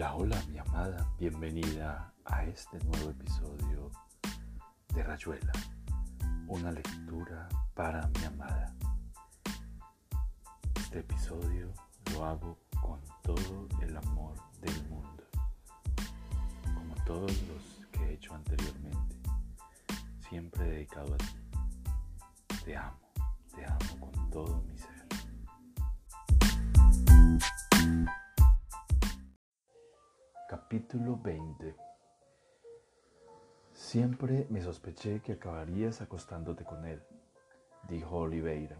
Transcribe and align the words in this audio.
Hola, 0.00 0.14
hola 0.14 0.42
mi 0.48 0.56
amada, 0.56 1.06
bienvenida 1.18 2.10
a 2.24 2.44
este 2.44 2.82
nuevo 2.84 3.10
episodio 3.10 3.90
de 4.94 5.02
Rayuela, 5.02 5.52
una 6.48 6.72
lectura 6.72 7.46
para 7.74 8.06
mi 8.06 8.24
amada. 8.24 8.74
Este 10.74 11.00
episodio 11.00 11.70
lo 12.14 12.24
hago 12.24 12.58
con 12.80 12.98
todo 13.22 13.68
el 13.82 13.94
amor 13.94 14.36
del 14.62 14.88
mundo, 14.88 15.22
como 16.64 16.94
todos 17.04 17.30
los 17.42 17.86
que 17.92 18.02
he 18.02 18.14
hecho 18.14 18.34
anteriormente, 18.34 19.16
siempre 20.30 20.64
dedicado 20.64 21.12
a 21.12 21.18
ti. 21.18 21.36
Te 22.64 22.74
amo, 22.74 23.00
te 23.54 23.66
amo 23.66 24.00
con 24.00 24.30
todo 24.30 24.62
mi 24.62 24.69
Capítulo 30.70 31.16
20 31.16 31.74
Siempre 33.72 34.46
me 34.50 34.60
sospeché 34.62 35.20
que 35.20 35.32
acabarías 35.32 36.00
acostándote 36.00 36.62
con 36.62 36.84
él, 36.84 37.02
dijo 37.88 38.18
Oliveira. 38.18 38.76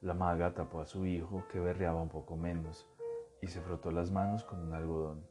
La 0.00 0.14
maga 0.14 0.54
tapó 0.54 0.80
a 0.80 0.86
su 0.86 1.06
hijo, 1.06 1.42
que 1.48 1.58
berreaba 1.58 2.00
un 2.00 2.08
poco 2.08 2.36
menos, 2.36 2.86
y 3.42 3.48
se 3.48 3.60
frotó 3.62 3.90
las 3.90 4.12
manos 4.12 4.44
con 4.44 4.60
un 4.60 4.72
algodón. 4.72 5.26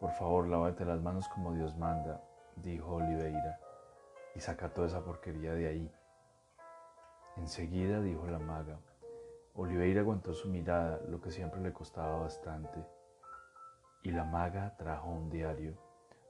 Por 0.00 0.12
favor, 0.12 0.48
lávate 0.48 0.86
las 0.86 1.02
manos 1.02 1.28
como 1.28 1.52
Dios 1.52 1.76
manda, 1.76 2.24
dijo 2.56 2.94
Oliveira, 2.94 3.60
y 4.34 4.40
saca 4.40 4.72
toda 4.72 4.86
esa 4.86 5.04
porquería 5.04 5.52
de 5.52 5.68
ahí. 5.68 5.92
Enseguida 7.36 8.00
dijo 8.00 8.26
la 8.26 8.38
maga. 8.38 8.78
Oliveira 9.52 10.00
aguantó 10.00 10.32
su 10.32 10.48
mirada, 10.48 10.98
lo 11.10 11.20
que 11.20 11.30
siempre 11.30 11.60
le 11.60 11.74
costaba 11.74 12.16
bastante 12.16 12.95
y 14.06 14.12
la 14.12 14.22
maga 14.22 14.76
trajo 14.76 15.10
un 15.10 15.30
diario, 15.30 15.74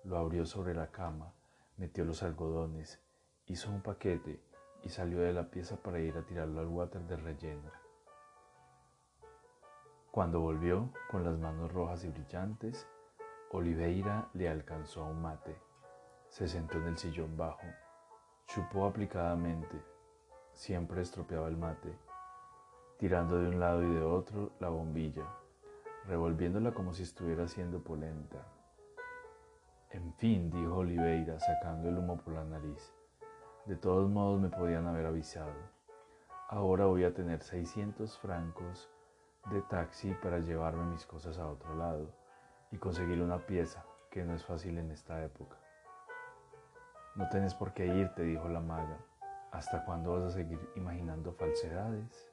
lo 0.04 0.16
abrió 0.16 0.46
sobre 0.46 0.72
la 0.72 0.90
cama, 0.90 1.34
metió 1.76 2.06
los 2.06 2.22
algodones, 2.22 3.02
hizo 3.44 3.70
un 3.70 3.82
paquete 3.82 4.40
y 4.82 4.88
salió 4.88 5.20
de 5.20 5.34
la 5.34 5.50
pieza 5.50 5.76
para 5.76 5.98
ir 5.98 6.16
a 6.16 6.24
tirarlo 6.24 6.60
al 6.60 6.68
water 6.68 7.02
de 7.02 7.16
relleno. 7.18 7.70
Cuando 10.10 10.40
volvió, 10.40 10.90
con 11.10 11.22
las 11.22 11.38
manos 11.38 11.70
rojas 11.70 12.02
y 12.04 12.08
brillantes, 12.08 12.88
Oliveira 13.50 14.30
le 14.32 14.48
alcanzó 14.48 15.04
a 15.04 15.08
un 15.08 15.20
mate. 15.20 15.54
Se 16.30 16.48
sentó 16.48 16.78
en 16.78 16.86
el 16.86 16.96
sillón 16.96 17.36
bajo, 17.36 17.66
chupó 18.46 18.86
aplicadamente, 18.86 19.76
siempre 20.54 21.02
estropeaba 21.02 21.48
el 21.48 21.58
mate, 21.58 21.94
tirando 22.96 23.38
de 23.38 23.50
un 23.50 23.60
lado 23.60 23.82
y 23.82 23.92
de 23.92 24.02
otro 24.02 24.52
la 24.60 24.70
bombilla 24.70 25.26
revolviéndola 26.06 26.72
como 26.72 26.92
si 26.92 27.02
estuviera 27.02 27.48
siendo 27.48 27.82
polenta. 27.82 28.38
En 29.90 30.12
fin, 30.14 30.50
dijo 30.50 30.76
Oliveira, 30.76 31.38
sacando 31.40 31.88
el 31.88 31.98
humo 31.98 32.16
por 32.18 32.34
la 32.34 32.44
nariz. 32.44 32.92
De 33.64 33.76
todos 33.76 34.08
modos 34.08 34.40
me 34.40 34.48
podían 34.48 34.86
haber 34.86 35.06
avisado. 35.06 35.54
Ahora 36.48 36.86
voy 36.86 37.04
a 37.04 37.14
tener 37.14 37.42
600 37.42 38.18
francos 38.18 38.88
de 39.50 39.62
taxi 39.62 40.12
para 40.22 40.38
llevarme 40.38 40.84
mis 40.84 41.04
cosas 41.06 41.38
a 41.38 41.48
otro 41.48 41.74
lado 41.74 42.08
y 42.70 42.78
conseguir 42.78 43.20
una 43.20 43.38
pieza, 43.38 43.84
que 44.10 44.24
no 44.24 44.34
es 44.34 44.44
fácil 44.44 44.78
en 44.78 44.90
esta 44.90 45.22
época. 45.24 45.56
No 47.14 47.28
tienes 47.30 47.54
por 47.54 47.72
qué 47.72 47.86
irte, 47.86 48.22
dijo 48.22 48.48
la 48.48 48.60
maga. 48.60 48.98
¿Hasta 49.50 49.84
cuándo 49.84 50.12
vas 50.12 50.24
a 50.24 50.36
seguir 50.36 50.60
imaginando 50.76 51.32
falsedades? 51.32 52.32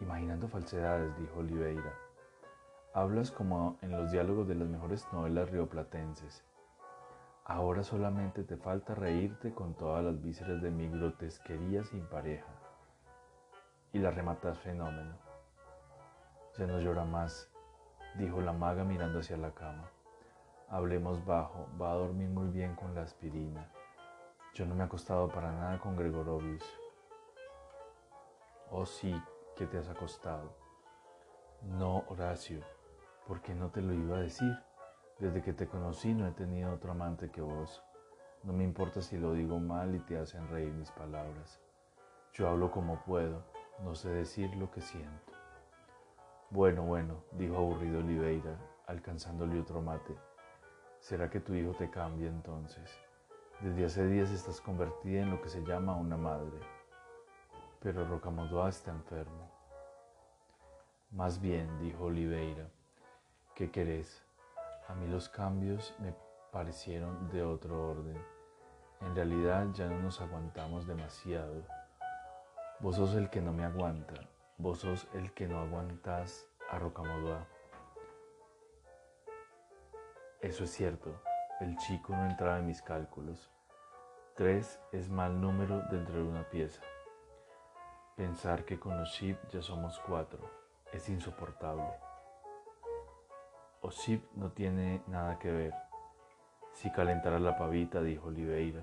Imaginando 0.00 0.48
falsedades, 0.48 1.16
dijo 1.18 1.40
Oliveira. 1.40 2.07
Hablas 2.94 3.30
como 3.30 3.76
en 3.82 3.92
los 3.92 4.10
diálogos 4.10 4.48
de 4.48 4.54
las 4.54 4.66
mejores 4.66 5.06
novelas 5.12 5.50
rioplatenses. 5.50 6.42
Ahora 7.44 7.82
solamente 7.82 8.44
te 8.44 8.56
falta 8.56 8.94
reírte 8.94 9.52
con 9.52 9.74
todas 9.74 10.02
las 10.02 10.20
vísceras 10.22 10.62
de 10.62 10.70
mi 10.70 10.88
grotesquería 10.88 11.84
sin 11.84 12.06
pareja. 12.06 12.48
Y 13.92 13.98
la 13.98 14.10
rematas 14.10 14.58
fenómeno. 14.58 15.16
Ya 16.56 16.66
no 16.66 16.80
llora 16.80 17.04
más, 17.04 17.50
dijo 18.16 18.40
la 18.40 18.52
maga 18.52 18.84
mirando 18.84 19.20
hacia 19.20 19.36
la 19.36 19.52
cama. 19.52 19.90
Hablemos 20.68 21.24
bajo, 21.24 21.66
va 21.80 21.92
a 21.92 21.96
dormir 21.96 22.30
muy 22.30 22.48
bien 22.48 22.74
con 22.74 22.94
la 22.94 23.02
aspirina. 23.02 23.70
Yo 24.54 24.64
no 24.64 24.74
me 24.74 24.82
he 24.82 24.86
acostado 24.86 25.28
para 25.28 25.52
nada 25.52 25.78
con 25.78 25.94
Gregorovius. 25.94 26.64
Oh 28.70 28.86
sí, 28.86 29.14
que 29.56 29.66
te 29.66 29.78
has 29.78 29.88
acostado. 29.88 30.52
No, 31.62 32.04
Horacio, 32.08 32.60
porque 33.28 33.54
no 33.54 33.68
te 33.68 33.82
lo 33.82 33.92
iba 33.92 34.16
a 34.16 34.22
decir. 34.22 34.58
Desde 35.18 35.42
que 35.42 35.52
te 35.52 35.68
conocí 35.68 36.14
no 36.14 36.26
he 36.26 36.32
tenido 36.32 36.72
otro 36.72 36.92
amante 36.92 37.30
que 37.30 37.42
vos. 37.42 37.84
No 38.42 38.52
me 38.54 38.64
importa 38.64 39.02
si 39.02 39.18
lo 39.18 39.34
digo 39.34 39.60
mal 39.60 39.94
y 39.94 40.00
te 40.00 40.18
hacen 40.18 40.48
reír 40.48 40.72
mis 40.72 40.90
palabras. 40.90 41.60
Yo 42.32 42.48
hablo 42.48 42.70
como 42.70 43.04
puedo, 43.04 43.44
no 43.84 43.94
sé 43.94 44.08
decir 44.08 44.54
lo 44.56 44.70
que 44.70 44.80
siento. 44.80 45.32
Bueno, 46.50 46.84
bueno, 46.84 47.22
dijo 47.32 47.56
aburrido 47.56 47.98
Oliveira, 47.98 48.56
alcanzándole 48.86 49.60
otro 49.60 49.82
mate. 49.82 50.16
¿Será 50.98 51.28
que 51.28 51.40
tu 51.40 51.52
hijo 51.52 51.72
te 51.72 51.90
cambia 51.90 52.28
entonces? 52.28 52.98
Desde 53.60 53.84
hace 53.84 54.06
días 54.06 54.30
estás 54.30 54.60
convertida 54.60 55.20
en 55.20 55.30
lo 55.30 55.42
que 55.42 55.50
se 55.50 55.62
llama 55.64 55.96
una 55.96 56.16
madre. 56.16 56.60
Pero 57.80 58.06
Rocamodua 58.06 58.68
está 58.70 58.92
enfermo. 58.92 59.50
Más 61.10 61.40
bien, 61.40 61.78
dijo 61.80 62.04
Oliveira, 62.04 62.68
¿Qué 63.58 63.72
querés? 63.72 64.24
A 64.86 64.94
mí 64.94 65.08
los 65.08 65.28
cambios 65.28 65.92
me 65.98 66.14
parecieron 66.52 67.28
de 67.28 67.42
otro 67.42 67.90
orden. 67.90 68.16
En 69.00 69.16
realidad 69.16 69.66
ya 69.72 69.88
no 69.88 69.98
nos 69.98 70.20
aguantamos 70.20 70.86
demasiado. 70.86 71.64
Vos 72.78 72.94
sos 72.94 73.16
el 73.16 73.28
que 73.30 73.40
no 73.40 73.52
me 73.52 73.64
aguanta. 73.64 74.14
Vos 74.58 74.78
sos 74.78 75.08
el 75.12 75.34
que 75.34 75.48
no 75.48 75.58
aguantas 75.58 76.46
a 76.70 76.78
Rocamodua. 76.78 77.48
Eso 80.40 80.62
es 80.62 80.70
cierto. 80.70 81.20
El 81.58 81.76
chico 81.78 82.14
no 82.14 82.26
entraba 82.26 82.60
en 82.60 82.66
mis 82.66 82.80
cálculos. 82.80 83.50
Tres 84.36 84.78
es 84.92 85.10
mal 85.10 85.40
número 85.40 85.82
dentro 85.90 86.14
de 86.14 86.22
una 86.22 86.48
pieza. 86.48 86.82
Pensar 88.14 88.64
que 88.64 88.78
con 88.78 88.96
los 88.96 89.12
chip 89.14 89.36
ya 89.48 89.62
somos 89.62 89.98
cuatro 90.06 90.48
es 90.92 91.08
insoportable. 91.08 92.07
Osip 93.88 94.22
no 94.34 94.50
tiene 94.52 95.02
nada 95.06 95.38
que 95.38 95.50
ver. 95.50 95.74
Si 96.74 96.90
calentara 96.90 97.38
la 97.38 97.56
pavita, 97.56 98.02
dijo 98.02 98.28
Oliveira. 98.28 98.82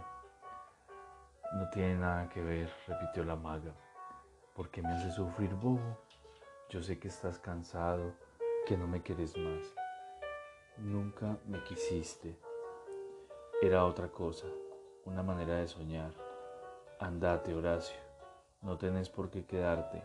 No 1.54 1.70
tiene 1.70 1.96
nada 1.96 2.28
que 2.28 2.42
ver, 2.42 2.74
repitió 2.88 3.24
la 3.24 3.36
maga. 3.36 3.72
¿Por 4.56 4.72
qué 4.72 4.82
me 4.82 4.94
hace 4.94 5.12
sufrir 5.12 5.54
bobo? 5.54 6.00
Yo 6.72 6.82
sé 6.82 6.98
que 6.98 7.10
estás 7.10 7.38
cansado, 7.38 8.16
que 8.66 8.76
no 8.76 8.88
me 8.88 9.04
quieres 9.04 9.38
más. 9.38 9.76
Nunca 10.78 11.38
me 11.46 11.64
quisiste. 11.64 12.40
Era 13.62 13.86
otra 13.86 14.08
cosa, 14.08 14.48
una 15.06 15.22
manera 15.22 15.58
de 15.58 15.68
soñar. 15.68 16.14
Andate, 17.00 17.54
Horacio, 17.54 18.00
no 18.64 18.76
tenés 18.80 19.10
por 19.10 19.30
qué 19.30 19.46
quedarte. 19.46 20.04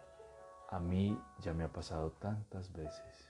A 0.68 0.78
mí 0.78 1.18
ya 1.38 1.54
me 1.54 1.64
ha 1.64 1.72
pasado 1.72 2.10
tantas 2.10 2.70
veces. 2.70 3.29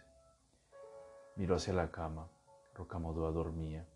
Miró 1.36 1.56
hacia 1.56 1.72
la 1.72 1.90
cama. 1.90 2.28
Rocamodua 2.74 3.30
dormía. 3.30 3.86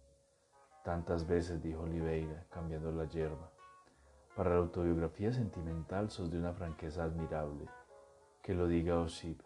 Tantas 0.84 1.27
veces, 1.27 1.62
dijo 1.62 1.83
Oliveira, 1.83 2.47
cambiando 2.50 2.93
la 2.93 3.06
hierba. 3.06 3.50
Para 4.37 4.50
la 4.50 4.56
autobiografía 4.56 5.32
sentimental 5.32 6.11
sos 6.11 6.31
de 6.31 6.38
una 6.38 6.53
franqueza 6.53 7.05
admirable. 7.05 7.69
Que 8.43 8.55
lo 8.55 8.67
diga 8.67 8.99
Osip. 8.99 9.41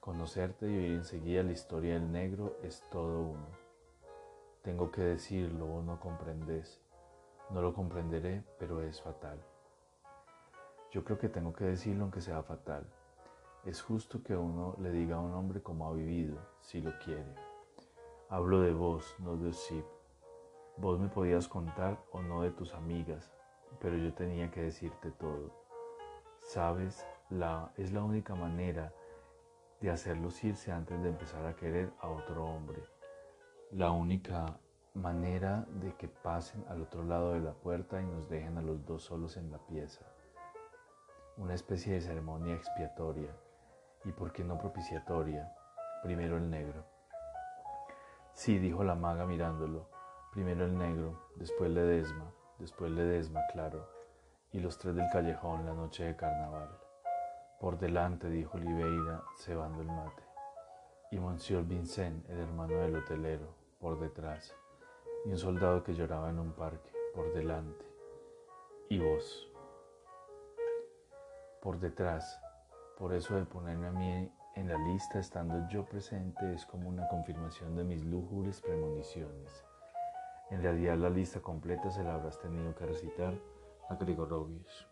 Conocerte 0.00 0.66
y 0.66 0.76
oír 0.76 0.92
enseguida 0.92 1.42
la 1.42 1.52
historia 1.52 1.94
del 1.94 2.10
negro 2.10 2.56
es 2.62 2.82
todo 2.90 3.20
uno. 3.20 3.46
Tengo 4.62 4.90
que 4.90 5.02
decirlo, 5.02 5.66
vos 5.66 5.84
no 5.84 6.00
comprendes. 6.00 6.80
No 7.50 7.62
lo 7.62 7.72
comprenderé, 7.72 8.42
pero 8.58 8.82
es 8.82 9.00
fatal. 9.00 9.38
Yo 10.90 11.04
creo 11.04 11.18
que 11.18 11.28
tengo 11.28 11.52
que 11.52 11.64
decirlo 11.64 12.04
aunque 12.04 12.20
sea 12.20 12.42
fatal. 12.42 12.84
Es 13.66 13.82
justo 13.82 14.22
que 14.22 14.36
uno 14.36 14.76
le 14.78 14.92
diga 14.92 15.16
a 15.16 15.20
un 15.20 15.34
hombre 15.34 15.60
cómo 15.60 15.88
ha 15.88 15.92
vivido, 15.92 16.38
si 16.60 16.80
lo 16.80 16.96
quiere. 17.00 17.34
Hablo 18.28 18.60
de 18.60 18.72
vos, 18.72 19.16
no 19.18 19.36
de 19.36 19.48
Osip. 19.48 19.84
Vos 20.76 21.00
me 21.00 21.08
podías 21.08 21.48
contar 21.48 21.98
o 22.12 22.22
no 22.22 22.42
de 22.42 22.52
tus 22.52 22.72
amigas, 22.74 23.32
pero 23.80 23.96
yo 23.96 24.14
tenía 24.14 24.52
que 24.52 24.62
decirte 24.62 25.10
todo. 25.10 25.50
Sabes, 26.42 27.04
la, 27.28 27.72
es 27.76 27.92
la 27.92 28.04
única 28.04 28.36
manera 28.36 28.92
de 29.80 29.90
hacerlos 29.90 30.44
irse 30.44 30.70
antes 30.70 31.02
de 31.02 31.08
empezar 31.08 31.44
a 31.44 31.56
querer 31.56 31.92
a 31.98 32.08
otro 32.08 32.44
hombre. 32.44 32.84
La 33.72 33.90
única 33.90 34.60
manera 34.94 35.66
de 35.80 35.92
que 35.96 36.06
pasen 36.06 36.64
al 36.68 36.82
otro 36.82 37.02
lado 37.02 37.32
de 37.32 37.40
la 37.40 37.54
puerta 37.54 38.00
y 38.00 38.06
nos 38.06 38.28
dejen 38.28 38.58
a 38.58 38.62
los 38.62 38.86
dos 38.86 39.02
solos 39.02 39.36
en 39.36 39.50
la 39.50 39.58
pieza. 39.58 40.06
Una 41.36 41.54
especie 41.54 41.94
de 41.94 42.00
ceremonia 42.00 42.54
expiatoria 42.54 43.34
y 44.06 44.12
por 44.12 44.32
qué 44.32 44.44
no 44.44 44.56
propiciatoria, 44.56 45.52
primero 46.02 46.36
el 46.36 46.48
negro. 46.48 46.84
Sí, 48.32 48.58
dijo 48.58 48.84
la 48.84 48.94
maga 48.94 49.26
mirándolo, 49.26 49.90
primero 50.32 50.64
el 50.64 50.78
negro, 50.78 51.28
después 51.34 51.70
Ledesma, 51.70 52.32
después 52.58 52.92
Ledesma, 52.92 53.40
claro, 53.52 53.88
y 54.52 54.60
los 54.60 54.78
tres 54.78 54.94
del 54.94 55.10
callejón 55.10 55.66
la 55.66 55.74
noche 55.74 56.04
de 56.04 56.16
carnaval. 56.16 56.70
Por 57.58 57.78
delante, 57.78 58.28
dijo 58.28 58.56
Oliveira, 58.56 59.24
cebando 59.38 59.82
el 59.82 59.88
mate, 59.88 60.22
y 61.10 61.18
Monsieur 61.18 61.64
Vincent, 61.64 62.28
el 62.30 62.38
hermano 62.38 62.76
del 62.78 62.96
hotelero, 62.96 63.48
por 63.80 63.98
detrás, 63.98 64.54
y 65.24 65.30
un 65.30 65.38
soldado 65.38 65.82
que 65.82 65.94
lloraba 65.94 66.30
en 66.30 66.38
un 66.38 66.52
parque, 66.52 66.92
por 67.12 67.32
delante, 67.32 67.84
y 68.88 69.00
vos, 69.00 69.50
por 71.60 71.80
detrás. 71.80 72.40
Por 72.98 73.12
eso 73.12 73.36
de 73.36 73.44
ponerme 73.44 73.88
a 73.88 73.92
mí 73.92 74.32
en 74.54 74.68
la 74.68 74.78
lista 74.78 75.18
estando 75.18 75.68
yo 75.68 75.84
presente 75.84 76.54
es 76.54 76.64
como 76.64 76.88
una 76.88 77.06
confirmación 77.08 77.76
de 77.76 77.84
mis 77.84 78.02
lúgubres 78.02 78.62
premoniciones. 78.62 79.66
En 80.50 80.62
realidad 80.62 80.96
la 80.96 81.10
lista 81.10 81.40
completa 81.40 81.90
se 81.90 82.02
la 82.02 82.14
habrás 82.14 82.40
tenido 82.40 82.74
que 82.74 82.86
recitar 82.86 83.34
a 83.90 83.96
Grigorovius. 83.96 84.88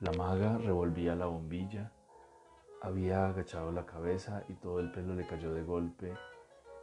La 0.00 0.12
maga 0.12 0.58
revolvía 0.58 1.14
la 1.14 1.26
bombilla, 1.26 1.92
había 2.82 3.26
agachado 3.26 3.72
la 3.72 3.86
cabeza 3.86 4.44
y 4.48 4.54
todo 4.54 4.80
el 4.80 4.92
pelo 4.92 5.14
le 5.14 5.26
cayó 5.26 5.54
de 5.54 5.62
golpe 5.62 6.12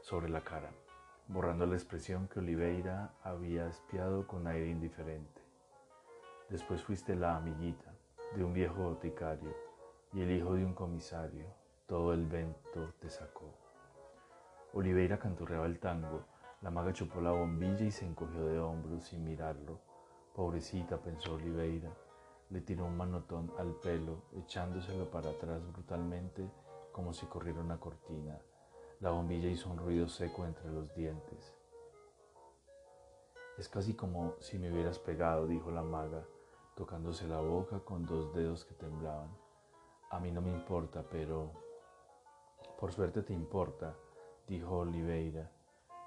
sobre 0.01 0.29
la 0.29 0.43
cara, 0.43 0.71
borrando 1.27 1.67
la 1.67 1.75
expresión 1.75 2.27
que 2.27 2.39
Oliveira 2.39 3.13
había 3.21 3.67
espiado 3.67 4.25
con 4.25 4.47
aire 4.47 4.69
indiferente. 4.69 5.43
Después 6.49 6.81
fuiste 6.81 7.15
la 7.15 7.35
amiguita 7.35 7.86
de 8.37 8.43
un 8.43 8.53
viejo 8.53 8.83
boticario 8.83 9.51
y 10.13 10.21
el 10.21 10.29
hijo 10.29 10.53
de 10.53 10.63
un 10.63 10.75
comisario. 10.75 11.47
Todo 11.87 12.13
el 12.13 12.27
vento 12.27 12.93
te 12.99 13.09
sacó. 13.09 13.51
Oliveira 14.73 15.17
canturreaba 15.17 15.65
el 15.65 15.79
tango. 15.79 16.21
La 16.61 16.69
maga 16.69 16.93
chupó 16.93 17.19
la 17.19 17.31
bombilla 17.31 17.83
y 17.83 17.89
se 17.89 18.05
encogió 18.05 18.45
de 18.45 18.59
hombros 18.59 19.05
sin 19.05 19.23
mirarlo. 19.23 19.79
Pobrecita, 20.35 20.97
pensó 20.97 21.33
Oliveira. 21.33 21.89
Le 22.51 22.61
tiró 22.61 22.85
un 22.85 22.95
manotón 22.95 23.51
al 23.57 23.73
pelo, 23.73 24.21
echándoselo 24.35 25.09
para 25.09 25.31
atrás 25.31 25.59
brutalmente 25.71 26.47
como 26.91 27.13
si 27.13 27.25
corriera 27.25 27.59
una 27.59 27.79
cortina. 27.79 28.39
La 28.99 29.09
bombilla 29.09 29.49
hizo 29.49 29.71
un 29.71 29.79
ruido 29.79 30.07
seco 30.07 30.45
entre 30.45 30.69
los 30.69 30.93
dientes. 30.93 31.55
Es 33.57 33.67
casi 33.67 33.95
como 33.95 34.35
si 34.39 34.59
me 34.59 34.71
hubieras 34.71 34.99
pegado, 34.99 35.47
dijo 35.47 35.71
la 35.71 35.81
maga, 35.81 36.23
tocándose 36.77 37.27
la 37.27 37.41
boca 37.41 37.79
con 37.79 38.05
dos 38.05 38.31
dedos 38.35 38.63
que 38.63 38.75
temblaban. 38.75 39.35
A 40.11 40.19
mí 40.19 40.31
no 40.31 40.41
me 40.41 40.51
importa, 40.51 41.03
pero... 41.09 41.51
Por 42.79 42.93
suerte 42.93 43.23
te 43.23 43.33
importa, 43.33 43.95
dijo 44.47 44.77
Oliveira. 44.77 45.51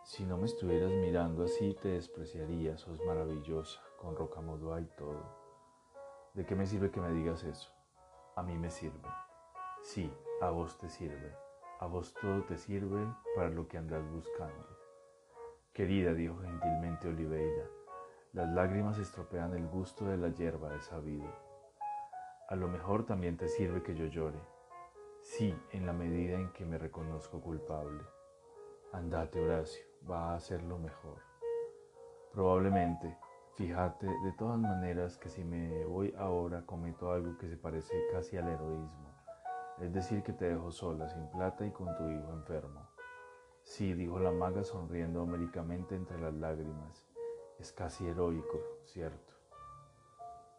Si 0.05 0.25
no 0.25 0.39
me 0.39 0.47
estuvieras 0.47 0.93
mirando 0.93 1.45
así 1.45 1.77
te 1.83 1.89
despreciaría, 1.89 2.79
sos 2.79 3.05
maravillosa, 3.05 3.81
con 3.99 4.15
rocamodua 4.15 4.81
y 4.81 4.87
todo. 4.97 5.21
¿De 6.35 6.47
qué 6.47 6.55
me 6.55 6.67
sirve 6.67 6.93
que 6.93 7.01
me 7.01 7.13
digas 7.13 7.43
eso? 7.43 7.73
A 8.37 8.43
mí 8.45 8.57
me 8.57 8.71
sirve. 8.71 9.09
Sí, 9.83 10.13
a 10.41 10.51
vos 10.51 10.79
te 10.79 10.89
sirve. 10.89 11.35
A 11.81 11.87
vos 11.87 12.15
todo 12.15 12.45
te 12.45 12.57
sirve 12.57 13.13
para 13.35 13.51
lo 13.51 13.67
que 13.67 13.77
andas 13.77 14.09
buscando. 14.13 14.69
Querida, 15.73 16.15
dijo 16.15 16.39
gentilmente 16.39 17.09
Oliveira, 17.09 17.69
las 18.33 18.49
lágrimas 18.49 18.97
estropean 18.99 19.55
el 19.55 19.67
gusto 19.67 20.05
de 20.05 20.17
la 20.17 20.29
hierba, 20.29 20.73
he 20.77 20.81
sabido. 20.81 21.27
A 22.49 22.55
lo 22.55 22.69
mejor 22.69 23.05
también 23.05 23.37
te 23.37 23.49
sirve 23.49 23.83
que 23.83 23.97
yo 23.97 24.07
llore. 24.07 24.39
Sí, 25.21 25.53
en 25.73 25.85
la 25.85 25.93
medida 25.93 26.39
en 26.39 26.53
que 26.53 26.65
me 26.65 26.79
reconozco 26.79 27.41
culpable. 27.41 28.03
Andate, 28.93 29.41
Horacio, 29.41 29.85
va 30.09 30.31
a 30.31 30.37
hacerlo 30.37 30.79
mejor. 30.79 31.19
Probablemente, 32.33 33.19
fíjate 33.57 34.07
de 34.07 34.33
todas 34.39 34.61
maneras 34.61 35.19
que 35.19 35.29
si 35.29 35.43
me 35.43 35.85
voy 35.85 36.15
ahora 36.17 36.65
cometo 36.65 37.11
algo 37.11 37.37
que 37.37 37.49
se 37.49 37.57
parece 37.57 37.95
casi 38.13 38.37
al 38.37 38.49
heroísmo. 38.49 39.13
Es 39.81 39.93
decir, 39.93 40.23
que 40.23 40.33
te 40.33 40.45
dejo 40.45 40.71
sola, 40.71 41.09
sin 41.09 41.29
plata 41.31 41.67
y 41.67 41.73
con 41.73 41.97
tu 41.97 42.09
hijo 42.09 42.33
enfermo. 42.33 42.89
Sí, 43.65 43.93
dijo 43.93 44.21
la 44.21 44.31
maga 44.31 44.63
sonriendo 44.63 45.25
homéricamente 45.25 45.97
entre 45.97 46.21
las 46.21 46.35
lágrimas. 46.35 47.10
Es 47.61 47.73
casi 47.73 48.07
heroico, 48.07 48.59
cierto. 48.87 49.35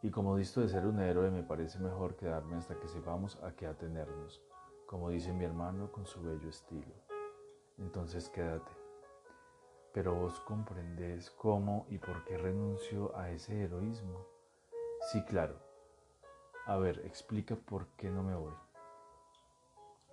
Y 0.03 0.12
como 0.12 0.36
visto 0.36 0.62
de 0.62 0.69
ser 0.69 0.86
un 0.86 1.00
héroe, 1.00 1.31
me 1.31 1.42
parece 1.42 1.80
mejor 1.80 2.15
quedarme 2.15 2.57
hasta 2.57 2.80
que 2.80 2.88
sepamos 2.88 3.42
a 3.44 3.56
qué 3.56 3.65
atenernos, 3.65 4.39
como 4.86 5.09
dice 5.09 5.33
mi 5.33 5.44
hermano 5.44 5.92
con 5.92 6.06
su 6.06 6.21
bello 6.21 6.48
estilo. 6.48 6.94
Entonces 7.80 8.30
quédate. 8.30 8.71
Pero 9.94 10.13
vos 10.13 10.39
comprendés 10.42 11.31
cómo 11.31 11.88
y 11.89 11.98
por 11.98 12.24
qué 12.25 12.38
renuncio 12.38 13.18
a 13.18 13.31
ese 13.31 13.63
heroísmo. 13.63 14.24
Sí, 15.12 15.24
claro. 15.24 15.56
A 16.68 16.77
ver, 16.77 17.00
explica 17.04 17.56
por 17.56 17.88
qué 17.97 18.12
no 18.12 18.21
me 18.21 18.36
voy. 18.36 18.54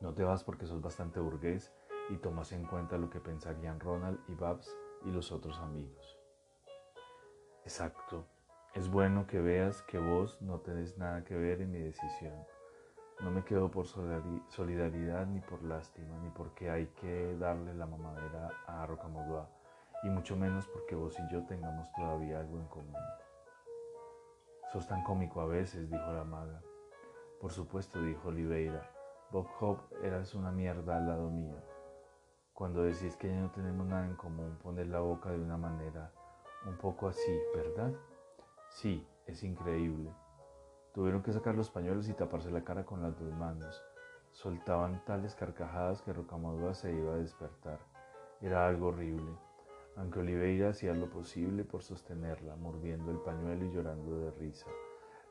No 0.00 0.14
te 0.14 0.24
vas 0.24 0.42
porque 0.42 0.66
sos 0.66 0.80
bastante 0.80 1.20
burgués 1.20 1.70
y 2.08 2.16
tomas 2.16 2.52
en 2.52 2.64
cuenta 2.64 2.96
lo 2.96 3.10
que 3.10 3.20
pensarían 3.20 3.78
Ronald 3.78 4.18
y 4.26 4.34
Babs 4.34 4.74
y 5.04 5.10
los 5.10 5.32
otros 5.32 5.58
amigos. 5.58 6.17
Exacto. 7.68 8.24
Es 8.72 8.90
bueno 8.90 9.26
que 9.26 9.42
veas 9.42 9.82
que 9.82 9.98
vos 9.98 10.40
no 10.40 10.60
tenés 10.60 10.96
nada 10.96 11.22
que 11.22 11.34
ver 11.34 11.60
en 11.60 11.70
mi 11.70 11.78
decisión. 11.78 12.32
No 13.20 13.30
me 13.30 13.44
quedo 13.44 13.70
por 13.70 13.86
solidaridad 13.86 15.26
ni 15.26 15.40
por 15.40 15.62
lástima, 15.62 16.16
ni 16.22 16.30
porque 16.30 16.70
hay 16.70 16.86
que 16.98 17.36
darle 17.36 17.74
la 17.74 17.84
mamadera 17.84 18.48
a 18.66 18.86
Rocamodua, 18.86 19.50
y 20.02 20.08
mucho 20.08 20.34
menos 20.34 20.66
porque 20.66 20.94
vos 20.94 21.14
y 21.18 21.30
yo 21.30 21.44
tengamos 21.44 21.92
todavía 21.92 22.40
algo 22.40 22.56
en 22.56 22.68
común. 22.68 23.02
Sos 24.72 24.88
tan 24.88 25.02
cómico 25.02 25.42
a 25.42 25.46
veces, 25.46 25.90
dijo 25.90 26.10
la 26.10 26.24
maga. 26.24 26.62
Por 27.38 27.52
supuesto, 27.52 28.00
dijo 28.00 28.30
Oliveira. 28.30 28.90
Bob 29.30 29.46
Hope 29.60 30.06
eras 30.06 30.34
una 30.34 30.50
mierda 30.52 30.96
al 30.96 31.06
lado 31.06 31.28
mío. 31.28 31.58
Cuando 32.54 32.84
decís 32.84 33.14
que 33.16 33.28
ya 33.28 33.38
no 33.38 33.50
tenemos 33.50 33.86
nada 33.86 34.06
en 34.06 34.16
común, 34.16 34.58
pones 34.62 34.88
la 34.88 35.00
boca 35.00 35.30
de 35.30 35.38
una 35.38 35.58
manera 35.58 36.14
un 36.66 36.76
poco 36.76 37.08
así, 37.08 37.38
¿verdad? 37.54 37.92
Sí, 38.70 39.06
es 39.26 39.42
increíble. 39.42 40.10
Tuvieron 40.92 41.22
que 41.22 41.32
sacar 41.32 41.54
los 41.54 41.70
pañuelos 41.70 42.08
y 42.08 42.14
taparse 42.14 42.50
la 42.50 42.64
cara 42.64 42.84
con 42.84 43.02
las 43.02 43.18
dos 43.18 43.32
manos. 43.34 43.82
Soltaban 44.32 45.04
tales 45.04 45.34
carcajadas 45.34 46.02
que 46.02 46.12
Rocamodua 46.12 46.74
se 46.74 46.92
iba 46.92 47.14
a 47.14 47.18
despertar. 47.18 47.78
Era 48.40 48.66
algo 48.66 48.88
horrible, 48.88 49.32
aunque 49.96 50.20
Oliveira 50.20 50.70
hacía 50.70 50.94
lo 50.94 51.10
posible 51.10 51.64
por 51.64 51.82
sostenerla, 51.82 52.56
mordiendo 52.56 53.10
el 53.10 53.18
pañuelo 53.18 53.64
y 53.64 53.72
llorando 53.72 54.18
de 54.18 54.30
risa. 54.32 54.70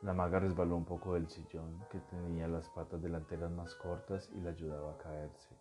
La 0.02 0.12
maga 0.12 0.38
resbaló 0.38 0.76
un 0.76 0.84
poco 0.84 1.14
del 1.14 1.28
sillón, 1.28 1.84
que 1.90 1.98
tenía 2.00 2.46
las 2.46 2.68
patas 2.68 3.02
delanteras 3.02 3.50
más 3.50 3.74
cortas 3.74 4.30
y 4.34 4.40
la 4.40 4.50
ayudaba 4.50 4.92
a 4.92 4.98
caerse, 4.98 5.56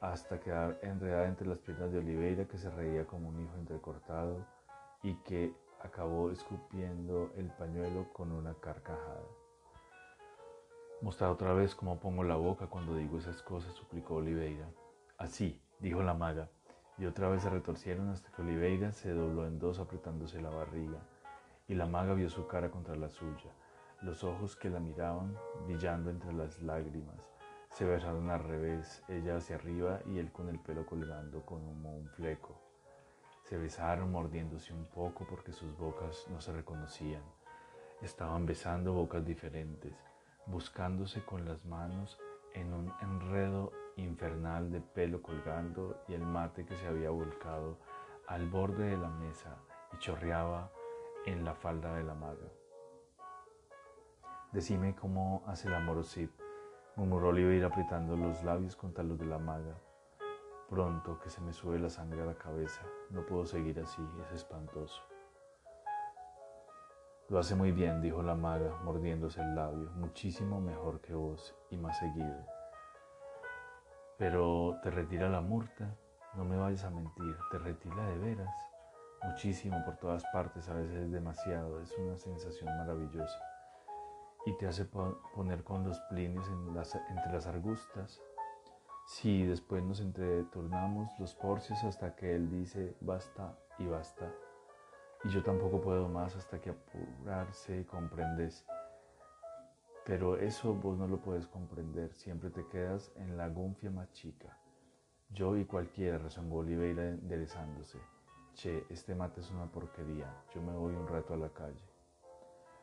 hasta 0.00 0.40
quedar 0.40 0.78
enredada 0.82 1.28
entre 1.28 1.48
las 1.48 1.58
piernas 1.58 1.92
de 1.92 1.98
Oliveira, 1.98 2.46
que 2.46 2.56
se 2.56 2.70
reía 2.70 3.06
como 3.06 3.28
un 3.28 3.40
hijo 3.40 3.54
entrecortado 3.56 4.46
y 5.02 5.14
que 5.24 5.54
acabó 5.82 6.30
escupiendo 6.30 7.32
el 7.36 7.50
pañuelo 7.50 8.12
con 8.12 8.32
una 8.32 8.54
carcajada. 8.54 9.26
Mostrar 11.00 11.30
otra 11.30 11.52
vez 11.52 11.74
cómo 11.74 11.98
pongo 11.98 12.22
la 12.22 12.36
boca 12.36 12.68
cuando 12.68 12.94
digo 12.94 13.18
esas 13.18 13.42
cosas, 13.42 13.74
suplicó 13.74 14.14
Oliveira. 14.14 14.68
Así, 15.18 15.60
dijo 15.80 16.02
la 16.02 16.14
maga, 16.14 16.48
y 16.96 17.06
otra 17.06 17.28
vez 17.28 17.42
se 17.42 17.50
retorcieron 17.50 18.10
hasta 18.10 18.30
que 18.30 18.42
Oliveira 18.42 18.92
se 18.92 19.12
dobló 19.12 19.46
en 19.46 19.58
dos 19.58 19.80
apretándose 19.80 20.40
la 20.40 20.50
barriga, 20.50 21.00
y 21.66 21.74
la 21.74 21.86
maga 21.86 22.14
vio 22.14 22.30
su 22.30 22.46
cara 22.46 22.70
contra 22.70 22.94
la 22.94 23.08
suya, 23.08 23.50
los 24.02 24.22
ojos 24.22 24.54
que 24.54 24.70
la 24.70 24.78
miraban 24.78 25.36
brillando 25.66 26.10
entre 26.10 26.32
las 26.32 26.62
lágrimas. 26.62 27.32
Se 27.70 27.84
besaron 27.84 28.30
al 28.30 28.44
revés, 28.44 29.02
ella 29.08 29.38
hacia 29.38 29.56
arriba 29.56 30.00
y 30.06 30.18
él 30.18 30.30
con 30.30 30.48
el 30.48 30.60
pelo 30.60 30.86
colgando 30.86 31.44
como 31.44 31.96
un 31.96 32.06
fleco. 32.10 32.61
Se 33.52 33.58
besaron 33.58 34.10
mordiéndose 34.10 34.72
un 34.72 34.86
poco 34.86 35.26
porque 35.28 35.52
sus 35.52 35.76
bocas 35.76 36.26
no 36.30 36.40
se 36.40 36.54
reconocían. 36.54 37.20
Estaban 38.00 38.46
besando 38.46 38.94
bocas 38.94 39.26
diferentes, 39.26 39.92
buscándose 40.46 41.22
con 41.22 41.44
las 41.44 41.62
manos 41.66 42.18
en 42.54 42.72
un 42.72 42.90
enredo 43.02 43.70
infernal 43.96 44.72
de 44.72 44.80
pelo 44.80 45.20
colgando 45.20 46.02
y 46.08 46.14
el 46.14 46.22
mate 46.24 46.64
que 46.64 46.76
se 46.76 46.86
había 46.86 47.10
volcado 47.10 47.76
al 48.26 48.48
borde 48.48 48.86
de 48.86 48.96
la 48.96 49.10
mesa 49.10 49.58
y 49.92 49.98
chorreaba 49.98 50.72
en 51.26 51.44
la 51.44 51.54
falda 51.54 51.94
de 51.94 52.04
la 52.04 52.14
maga. 52.14 52.48
Decime 54.52 54.94
cómo 54.94 55.42
hace 55.46 55.68
el 55.68 55.74
amor 55.74 56.02
Sid, 56.04 56.30
murmuró 56.96 57.28
Oliver 57.28 57.66
apretando 57.66 58.16
los 58.16 58.42
labios 58.44 58.76
contra 58.76 59.04
los 59.04 59.18
de 59.18 59.26
la 59.26 59.36
maga. 59.36 59.76
Pronto 60.72 61.20
que 61.20 61.28
se 61.28 61.42
me 61.42 61.52
sube 61.52 61.78
la 61.78 61.90
sangre 61.90 62.22
a 62.22 62.24
la 62.24 62.34
cabeza, 62.34 62.80
no 63.10 63.26
puedo 63.26 63.44
seguir 63.44 63.78
así, 63.78 64.00
es 64.24 64.32
espantoso. 64.32 65.02
Lo 67.28 67.38
hace 67.38 67.54
muy 67.54 67.72
bien, 67.72 68.00
dijo 68.00 68.22
la 68.22 68.34
maga, 68.34 68.74
mordiéndose 68.82 69.42
el 69.42 69.54
labio, 69.54 69.90
muchísimo 69.96 70.62
mejor 70.62 71.02
que 71.02 71.12
vos 71.12 71.54
y 71.68 71.76
más 71.76 71.98
seguido. 71.98 72.46
pero 74.16 74.78
te 74.82 74.90
retira 74.90 75.28
la 75.28 75.42
murta, 75.42 75.94
no 76.36 76.44
me 76.46 76.56
vayas 76.56 76.84
a 76.84 76.90
mentir, 76.90 77.36
te 77.50 77.58
retira 77.58 78.06
de 78.06 78.18
veras, 78.18 78.54
muchísimo 79.24 79.84
por 79.84 79.98
todas 79.98 80.24
partes, 80.32 80.70
a 80.70 80.72
veces 80.72 80.94
es 80.96 81.12
demasiado, 81.12 81.82
es 81.82 81.92
una 81.98 82.16
sensación 82.16 82.74
maravillosa. 82.78 83.42
Y 84.46 84.56
te 84.56 84.66
hace 84.66 84.86
poner 84.86 85.64
con 85.64 85.84
los 85.84 86.00
plinios 86.08 86.48
entre 86.48 87.30
las 87.30 87.46
argustas. 87.46 88.22
Sí, 89.04 89.44
después 89.44 89.82
nos 89.82 90.00
entreturnamos 90.00 91.10
los 91.18 91.34
porcios 91.34 91.82
hasta 91.84 92.14
que 92.14 92.34
él 92.34 92.50
dice 92.50 92.96
basta 93.00 93.58
y 93.78 93.86
basta. 93.86 94.32
Y 95.24 95.28
yo 95.28 95.42
tampoco 95.42 95.80
puedo 95.80 96.08
más 96.08 96.34
hasta 96.36 96.60
que 96.60 96.70
apurarse 96.70 97.86
comprendes. 97.86 98.64
Pero 100.04 100.36
eso 100.36 100.74
vos 100.74 100.98
no 100.98 101.06
lo 101.06 101.20
puedes 101.20 101.46
comprender, 101.46 102.12
siempre 102.14 102.50
te 102.50 102.66
quedas 102.66 103.12
en 103.16 103.36
la 103.36 103.48
gunfia 103.48 103.90
más 103.90 104.10
chica. 104.12 104.58
Yo 105.30 105.56
y 105.56 105.64
cualquiera, 105.64 106.18
rezongó 106.18 106.58
Oliveira 106.58 107.08
enderezándose. 107.08 107.98
Che, 108.54 108.84
este 108.90 109.14
mate 109.14 109.40
es 109.40 109.50
una 109.50 109.70
porquería, 109.70 110.26
yo 110.54 110.60
me 110.60 110.72
voy 110.72 110.94
un 110.94 111.06
rato 111.06 111.34
a 111.34 111.38
la 111.38 111.48
calle. 111.50 111.88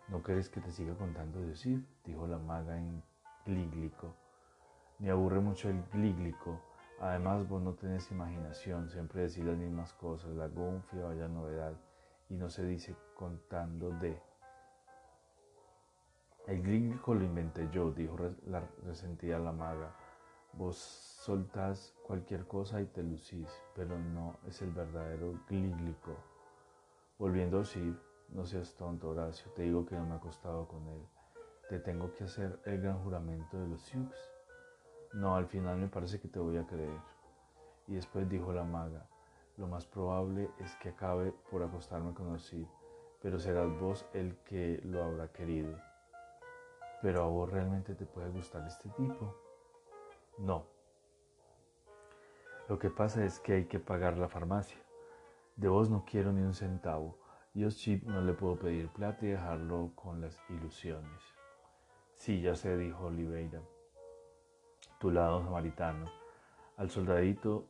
¿No 0.07 0.23
querés 0.23 0.49
que 0.49 0.61
te 0.61 0.71
siga 0.71 0.95
contando 0.95 1.39
decir? 1.41 1.85
dijo 2.03 2.25
la 2.25 2.39
maga 2.39 2.77
en 2.77 3.03
glíglico. 3.45 4.15
Me 4.99 5.09
aburre 5.09 5.39
mucho 5.39 5.69
el 5.69 5.81
glíglico. 5.93 6.59
Además, 6.99 7.47
vos 7.47 7.61
no 7.61 7.73
tenés 7.73 8.11
imaginación, 8.11 8.89
siempre 8.89 9.21
decís 9.21 9.45
las 9.45 9.57
mismas 9.57 9.93
cosas, 9.93 10.31
la 10.31 10.47
gunfia, 10.47 11.05
vaya 11.05 11.29
novedad, 11.29 11.73
y 12.29 12.33
no 12.33 12.49
se 12.49 12.65
dice 12.65 12.93
contando 13.15 13.91
de. 13.91 14.21
El 16.47 16.61
glíglico 16.61 17.13
lo 17.13 17.23
inventé 17.23 17.69
yo, 17.71 17.91
dijo 17.91 18.17
la 18.47 18.61
resentida 18.83 19.39
la 19.39 19.53
maga. 19.53 19.95
Vos 20.51 20.75
soltás 20.77 21.95
cualquier 22.05 22.45
cosa 22.45 22.81
y 22.81 22.87
te 22.87 23.01
lucís, 23.01 23.47
pero 23.75 23.97
no 23.97 24.35
es 24.47 24.61
el 24.61 24.71
verdadero 24.71 25.39
glíglico. 25.47 26.17
Volviendo 27.17 27.57
a 27.57 27.59
decir, 27.61 27.97
no 28.29 28.45
seas 28.45 28.73
tonto, 28.75 29.09
Horacio, 29.09 29.49
te 29.51 29.61
digo 29.61 29.85
que 29.85 29.95
no 29.95 30.05
me 30.05 30.13
ha 30.13 30.17
acostado 30.17 30.67
con 30.67 30.85
él. 30.87 31.07
Te 31.69 31.79
tengo 31.79 32.11
que 32.13 32.25
hacer 32.25 32.59
el 32.65 32.81
gran 32.81 33.01
juramento 33.03 33.57
de 33.57 33.67
los 33.67 33.81
Sioux. 33.81 34.38
No, 35.13 35.35
al 35.35 35.47
final 35.47 35.77
me 35.77 35.87
parece 35.87 36.19
que 36.19 36.27
te 36.27 36.39
voy 36.39 36.57
a 36.57 36.67
creer. 36.67 36.99
Y 37.87 37.95
después 37.95 38.29
dijo 38.29 38.53
la 38.53 38.63
maga, 38.63 39.07
lo 39.57 39.67
más 39.67 39.85
probable 39.85 40.51
es 40.59 40.75
que 40.75 40.89
acabe 40.89 41.33
por 41.49 41.63
acostarme 41.63 42.13
con 42.13 42.31
Osir, 42.31 42.67
pero 43.21 43.39
serás 43.39 43.67
vos 43.79 44.05
el 44.13 44.37
que 44.43 44.79
lo 44.83 45.03
habrá 45.03 45.31
querido. 45.31 45.77
Pero 47.01 47.23
a 47.23 47.27
vos 47.27 47.49
realmente 47.49 47.95
te 47.95 48.05
puede 48.05 48.29
gustar 48.29 48.67
este 48.67 48.89
tipo. 48.89 49.35
No. 50.37 50.65
Lo 52.67 52.77
que 52.77 52.89
pasa 52.89 53.25
es 53.25 53.39
que 53.39 53.53
hay 53.53 53.65
que 53.65 53.79
pagar 53.79 54.17
la 54.17 54.29
farmacia. 54.29 54.77
De 55.55 55.67
vos 55.67 55.89
no 55.89 56.05
quiero 56.05 56.31
ni 56.31 56.41
un 56.41 56.53
centavo. 56.53 57.17
Y 57.53 57.67
Chip 57.69 58.03
no 58.03 58.21
le 58.21 58.33
puedo 58.33 58.57
pedir 58.57 58.89
plata 58.89 59.25
y 59.25 59.29
dejarlo 59.29 59.91
con 59.95 60.21
las 60.21 60.39
ilusiones. 60.49 61.21
Sí, 62.13 62.41
ya 62.41 62.55
se 62.55 62.77
dijo 62.77 63.05
Oliveira. 63.05 63.61
Tu 64.99 65.09
lado 65.11 65.41
samaritano. 65.41 66.11
Al 66.75 66.89
soldadito 66.89 67.65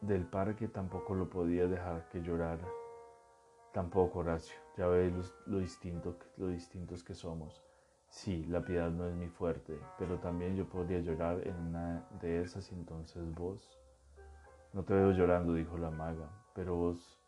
del 0.00 0.24
parque 0.24 0.68
tampoco 0.68 1.14
lo 1.14 1.28
podía 1.28 1.66
dejar 1.66 2.08
que 2.08 2.22
llorara. 2.22 2.66
Tampoco, 3.74 4.20
Horacio. 4.20 4.56
Ya 4.78 4.86
ves 4.86 5.34
lo, 5.44 5.58
distinto, 5.58 6.16
lo 6.38 6.48
distintos 6.48 7.04
que 7.04 7.14
somos. 7.14 7.62
Sí, 8.08 8.46
la 8.46 8.64
piedad 8.64 8.90
no 8.90 9.06
es 9.06 9.14
mi 9.14 9.28
fuerte, 9.28 9.78
pero 9.98 10.18
también 10.18 10.56
yo 10.56 10.66
podría 10.66 11.00
llorar 11.00 11.46
en 11.46 11.56
una 11.56 12.08
de 12.22 12.40
esas 12.40 12.72
entonces 12.72 13.34
vos. 13.34 13.78
No 14.72 14.82
te 14.82 14.94
veo 14.94 15.10
llorando, 15.10 15.52
dijo 15.52 15.76
la 15.76 15.90
maga, 15.90 16.30
pero 16.54 16.74
vos 16.74 17.20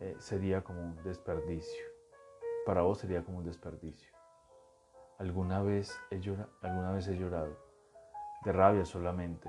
eh, 0.00 0.14
sería 0.18 0.62
como 0.62 0.82
un 0.82 1.02
desperdicio. 1.04 1.84
Para 2.66 2.82
vos 2.82 2.98
sería 2.98 3.24
como 3.24 3.38
un 3.38 3.44
desperdicio. 3.44 4.12
¿Alguna 5.16 5.62
vez, 5.62 5.98
he 6.10 6.16
¿Alguna 6.60 6.92
vez 6.92 7.08
he 7.08 7.16
llorado? 7.16 7.71
De 8.44 8.50
rabia 8.50 8.84
solamente. 8.84 9.48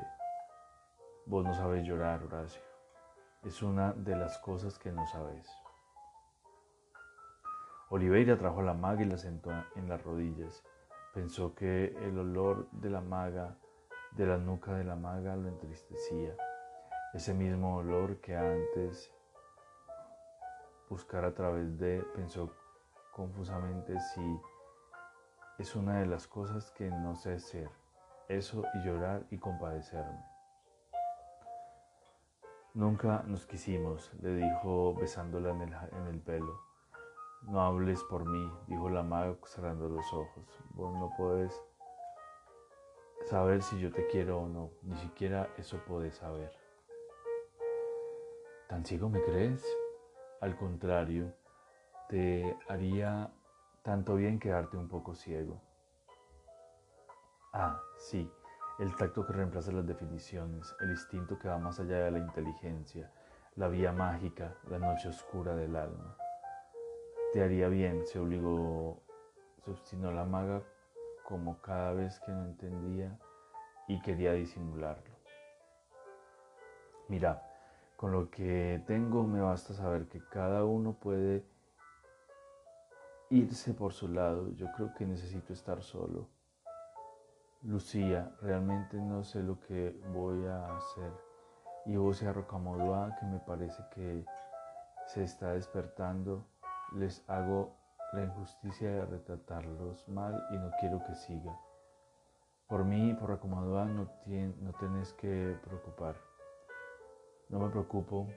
Vos 1.26 1.44
no 1.44 1.56
sabes 1.56 1.84
llorar, 1.84 2.22
Horacio. 2.24 2.62
Es 3.44 3.64
una 3.64 3.92
de 3.94 4.16
las 4.16 4.38
cosas 4.38 4.78
que 4.78 4.92
no 4.92 5.08
sabes. 5.08 5.50
Oliveira 7.90 8.38
trajo 8.38 8.60
a 8.60 8.64
la 8.64 8.76
maga 8.76 9.02
y 9.02 9.06
la 9.06 9.18
sentó 9.18 9.52
en 9.76 9.90
las 9.90 10.04
rodillas. 10.04 10.64
Pensó 11.12 11.56
que 11.56 11.96
el 12.06 12.20
olor 12.20 12.70
de 12.72 12.92
la 12.92 13.02
maga, 13.02 13.58
de 14.12 14.28
la 14.28 14.38
nuca 14.38 14.74
de 14.76 14.84
la 14.84 14.96
maga, 14.96 15.36
lo 15.36 15.48
entristecía. 15.48 16.36
Ese 17.16 17.34
mismo 17.34 17.78
olor 17.78 18.18
que 18.22 18.36
antes 18.36 19.12
buscar 20.88 21.26
a 21.26 21.34
través 21.34 21.80
de, 21.80 22.06
pensó 22.16 22.52
confusamente 23.12 24.00
si 24.00 24.40
es 25.58 25.76
una 25.76 26.00
de 26.00 26.06
las 26.06 26.28
cosas 26.28 26.70
que 26.72 26.92
no 26.92 27.16
sé 27.16 27.40
ser, 27.40 27.72
eso 28.28 28.64
y 28.74 28.80
llorar 28.86 29.26
y 29.30 29.38
compadecerme. 29.38 30.24
Nunca 32.74 33.24
nos 33.28 33.46
quisimos, 33.46 34.12
le 34.22 34.36
dijo 34.36 34.96
besándola 34.96 35.52
en 35.52 36.08
el, 36.08 36.20
pelo. 36.20 36.60
No 37.44 37.62
hables 37.62 38.04
por 38.06 38.26
mí, 38.26 38.52
dijo 38.68 38.90
la 38.90 39.04
maga 39.04 39.36
cerrando 39.46 39.90
los 39.90 40.12
ojos. 40.12 40.44
Vos 40.72 40.92
no 40.96 41.12
puedes 41.16 41.62
saber 43.26 43.62
si 43.62 43.80
yo 43.80 43.92
te 43.92 44.08
quiero 44.08 44.40
o 44.40 44.48
no, 44.48 44.72
ni 44.82 44.96
siquiera 44.98 45.50
eso 45.58 45.78
puedes 45.88 46.16
saber. 46.16 46.52
¿Tan 48.68 48.84
ciego 48.86 49.08
me 49.08 49.22
crees? 49.22 49.64
Al 50.42 50.58
contrario, 50.58 51.32
te 52.10 52.58
haría 52.68 53.32
tanto 53.84 54.16
bien 54.16 54.40
quedarte 54.40 54.78
un 54.78 54.88
poco 54.88 55.14
ciego. 55.14 55.62
Ah, 57.56 57.80
sí, 57.98 58.28
el 58.80 58.96
tacto 58.96 59.24
que 59.24 59.32
reemplaza 59.32 59.72
las 59.72 59.86
definiciones, 59.86 60.76
el 60.82 60.90
instinto 60.90 61.38
que 61.38 61.48
va 61.48 61.60
más 61.60 61.80
allá 61.80 62.00
de 62.06 62.10
la 62.10 62.18
inteligencia, 62.18 63.12
la 63.58 63.68
vía 63.68 63.92
mágica, 63.92 64.56
la 64.72 64.80
noche 64.80 65.10
oscura 65.10 65.56
del 65.56 65.76
alma. 65.76 66.18
Te 67.32 67.44
haría 67.44 67.68
bien, 67.68 68.08
se 68.08 68.18
obligó, 68.18 69.04
se 69.64 69.70
obstinó 69.70 70.12
la 70.12 70.26
maga 70.26 70.64
como 71.24 71.62
cada 71.62 71.94
vez 71.94 72.20
que 72.22 72.32
no 72.32 72.44
entendía 72.44 73.20
y 73.88 74.02
quería 74.02 74.34
disimularlo. 74.34 75.14
Mira, 77.08 77.44
con 77.96 78.12
lo 78.14 78.32
que 78.32 78.82
tengo 78.88 79.28
me 79.28 79.42
basta 79.42 79.76
saber 79.76 80.08
que 80.08 80.28
cada 80.28 80.66
uno 80.66 80.94
puede 80.94 81.46
irse 83.30 83.76
por 83.76 83.94
su 83.94 84.08
lado. 84.08 84.52
Yo 84.56 84.72
creo 84.72 84.92
que 84.96 85.06
necesito 85.06 85.54
estar 85.54 85.84
solo. 85.84 86.28
Lucía, 87.64 88.30
realmente 88.42 88.98
no 88.98 89.24
sé 89.24 89.42
lo 89.42 89.58
que 89.62 89.98
voy 90.14 90.46
a 90.48 90.76
hacer. 90.76 91.14
Y 91.86 91.96
José 91.96 92.32
Rocamodua, 92.34 93.16
que 93.18 93.26
me 93.26 93.40
parece 93.40 93.82
que 93.96 94.26
se 95.08 95.24
está 95.24 95.54
despertando, 95.54 96.46
les 96.94 97.24
hago 97.30 97.74
la 98.12 98.24
injusticia 98.24 98.90
de 98.90 99.06
retratarlos 99.06 100.08
mal 100.10 100.46
y 100.52 100.58
no 100.58 100.72
quiero 100.82 101.02
que 101.06 101.16
siga. 101.16 101.58
Por 102.68 102.84
mí, 102.84 103.14
por 103.14 103.32
acomodar, 103.32 103.88
no, 103.88 104.10
tenés 104.80 105.14
que 105.14 105.58
preocupar. 105.64 106.16
No 107.48 107.60
me 107.60 107.70
preocupo. 107.70 108.28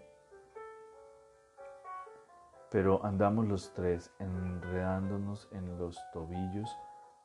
Pero 2.70 3.04
andamos 3.04 3.46
los 3.46 3.72
tres 3.74 4.12
enredándonos 4.20 5.48
en 5.52 5.78
los 5.78 5.98
tobillos 6.12 6.70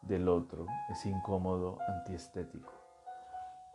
del 0.01 0.27
otro. 0.27 0.65
Es 0.89 1.05
incómodo, 1.05 1.77
antiestético. 1.87 2.71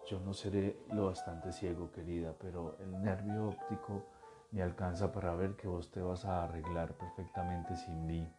Yo 0.09 0.21
no 0.21 0.33
seré 0.35 0.78
lo 0.92 1.06
bastante 1.06 1.52
ciego, 1.52 1.90
querida, 1.90 2.35
pero 2.38 2.76
el 2.78 3.02
nervio 3.02 3.49
óptico 3.49 4.04
me 4.52 4.62
alcanza 4.62 5.11
para 5.11 5.35
ver 5.35 5.56
que 5.56 5.66
vos 5.66 5.90
te 5.90 6.00
vas 6.00 6.25
a 6.25 6.45
arreglar 6.45 6.95
perfectamente 6.95 7.76
sin 7.76 8.06
mí. 8.06 8.33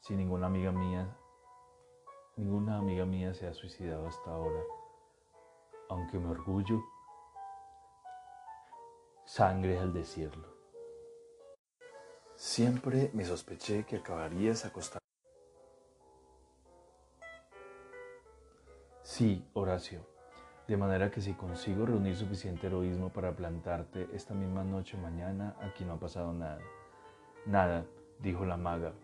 Si 0.00 0.16
ninguna 0.16 0.46
amiga 0.46 0.72
mía, 0.72 1.14
ninguna 2.36 2.78
amiga 2.78 3.04
mía 3.04 3.34
se 3.34 3.46
ha 3.46 3.52
suicidado 3.52 4.06
hasta 4.06 4.30
ahora, 4.30 4.62
aunque 5.90 6.18
me 6.18 6.30
orgullo, 6.30 6.80
sangre 9.26 9.78
al 9.78 9.92
decirlo. 9.92 10.48
Siempre 12.34 13.10
me 13.12 13.26
sospeché 13.26 13.84
que 13.84 13.96
acabarías 13.96 14.64
acostado. 14.64 14.99
Sí, 19.20 19.44
Horacio, 19.52 20.00
de 20.66 20.78
manera 20.78 21.10
que 21.10 21.20
si 21.20 21.34
consigo 21.34 21.84
reunir 21.84 22.16
suficiente 22.16 22.68
heroísmo 22.68 23.10
para 23.10 23.36
plantarte 23.36 24.08
esta 24.14 24.32
misma 24.32 24.64
noche 24.64 24.96
mañana, 24.96 25.54
aquí 25.60 25.84
no 25.84 25.92
ha 25.92 26.00
pasado 26.00 26.32
nada. 26.32 26.62
Nada, 27.44 27.84
dijo 28.20 28.46
la 28.46 28.56
maga. 28.56 28.94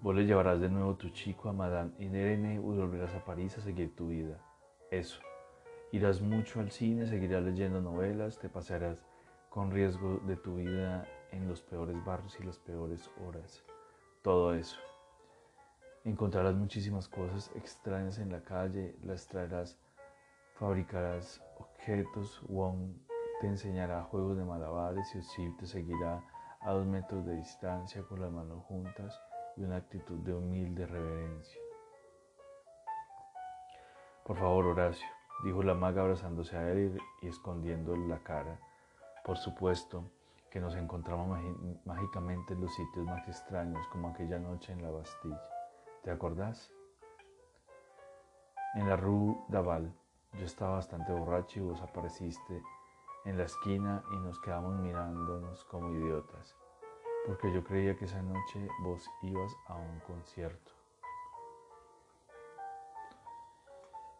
Vos 0.00 0.16
le 0.16 0.26
llevarás 0.26 0.60
de 0.60 0.68
nuevo 0.68 0.96
tu 0.96 1.10
chico 1.10 1.48
a 1.48 1.52
Madame 1.52 1.92
Irene 2.00 2.54
y 2.54 2.58
volverás 2.58 3.14
a 3.14 3.24
París 3.24 3.56
a 3.56 3.60
seguir 3.60 3.94
tu 3.94 4.08
vida. 4.08 4.36
Eso. 4.90 5.20
Irás 5.92 6.20
mucho 6.20 6.58
al 6.58 6.72
cine, 6.72 7.06
seguirás 7.06 7.44
leyendo 7.44 7.80
novelas, 7.80 8.40
te 8.40 8.48
pasarás 8.48 8.98
con 9.48 9.70
riesgo 9.70 10.20
de 10.26 10.34
tu 10.34 10.56
vida 10.56 11.06
en 11.30 11.46
los 11.46 11.62
peores 11.62 12.04
barrios 12.04 12.36
y 12.40 12.42
las 12.42 12.58
peores 12.58 13.08
horas. 13.24 13.62
Todo 14.22 14.54
eso. 14.54 14.80
Encontrarás 16.04 16.56
muchísimas 16.56 17.08
cosas 17.08 17.50
extrañas 17.54 18.18
en 18.18 18.32
la 18.32 18.42
calle, 18.42 18.96
las 19.04 19.28
traerás, 19.28 19.78
fabricarás 20.54 21.40
objetos, 21.58 22.42
Wong 22.48 22.94
te 23.40 23.46
enseñará 23.46 24.02
juegos 24.02 24.36
de 24.36 24.44
malabares 24.44 25.14
y 25.14 25.18
Osip 25.18 25.58
te 25.60 25.66
seguirá 25.66 26.20
a 26.60 26.72
dos 26.72 26.86
metros 26.86 27.24
de 27.24 27.36
distancia 27.36 28.02
con 28.02 28.20
las 28.20 28.32
manos 28.32 28.64
juntas 28.64 29.20
y 29.56 29.62
una 29.62 29.76
actitud 29.76 30.18
de 30.20 30.34
humilde 30.34 30.86
reverencia. 30.86 31.60
Por 34.24 34.36
favor, 34.38 34.66
Horacio, 34.66 35.06
dijo 35.44 35.62
la 35.62 35.74
maga 35.74 36.02
abrazándose 36.02 36.56
a 36.56 36.68
él 36.68 36.98
y 37.20 37.28
escondiendo 37.28 37.94
la 37.94 38.18
cara. 38.24 38.58
Por 39.24 39.36
supuesto 39.38 40.04
que 40.50 40.58
nos 40.58 40.74
encontramos 40.74 41.38
mágicamente 41.84 42.54
en 42.54 42.60
los 42.60 42.74
sitios 42.74 43.06
más 43.06 43.26
extraños, 43.28 43.86
como 43.92 44.08
aquella 44.08 44.40
noche 44.40 44.72
en 44.72 44.82
la 44.82 44.90
Bastilla. 44.90 45.51
¿Te 46.02 46.10
acordás? 46.10 46.72
En 48.74 48.88
la 48.88 48.96
Rue 48.96 49.36
Daval. 49.46 49.94
Yo 50.32 50.44
estaba 50.44 50.72
bastante 50.72 51.12
borracho 51.12 51.60
y 51.60 51.62
vos 51.62 51.80
apareciste 51.80 52.60
en 53.24 53.38
la 53.38 53.44
esquina 53.44 54.02
y 54.12 54.16
nos 54.16 54.40
quedamos 54.40 54.80
mirándonos 54.80 55.64
como 55.66 55.90
idiotas, 55.90 56.56
porque 57.24 57.52
yo 57.52 57.62
creía 57.62 57.96
que 57.96 58.06
esa 58.06 58.20
noche 58.20 58.68
vos 58.82 59.08
ibas 59.22 59.52
a 59.68 59.76
un 59.76 60.00
concierto. 60.00 60.72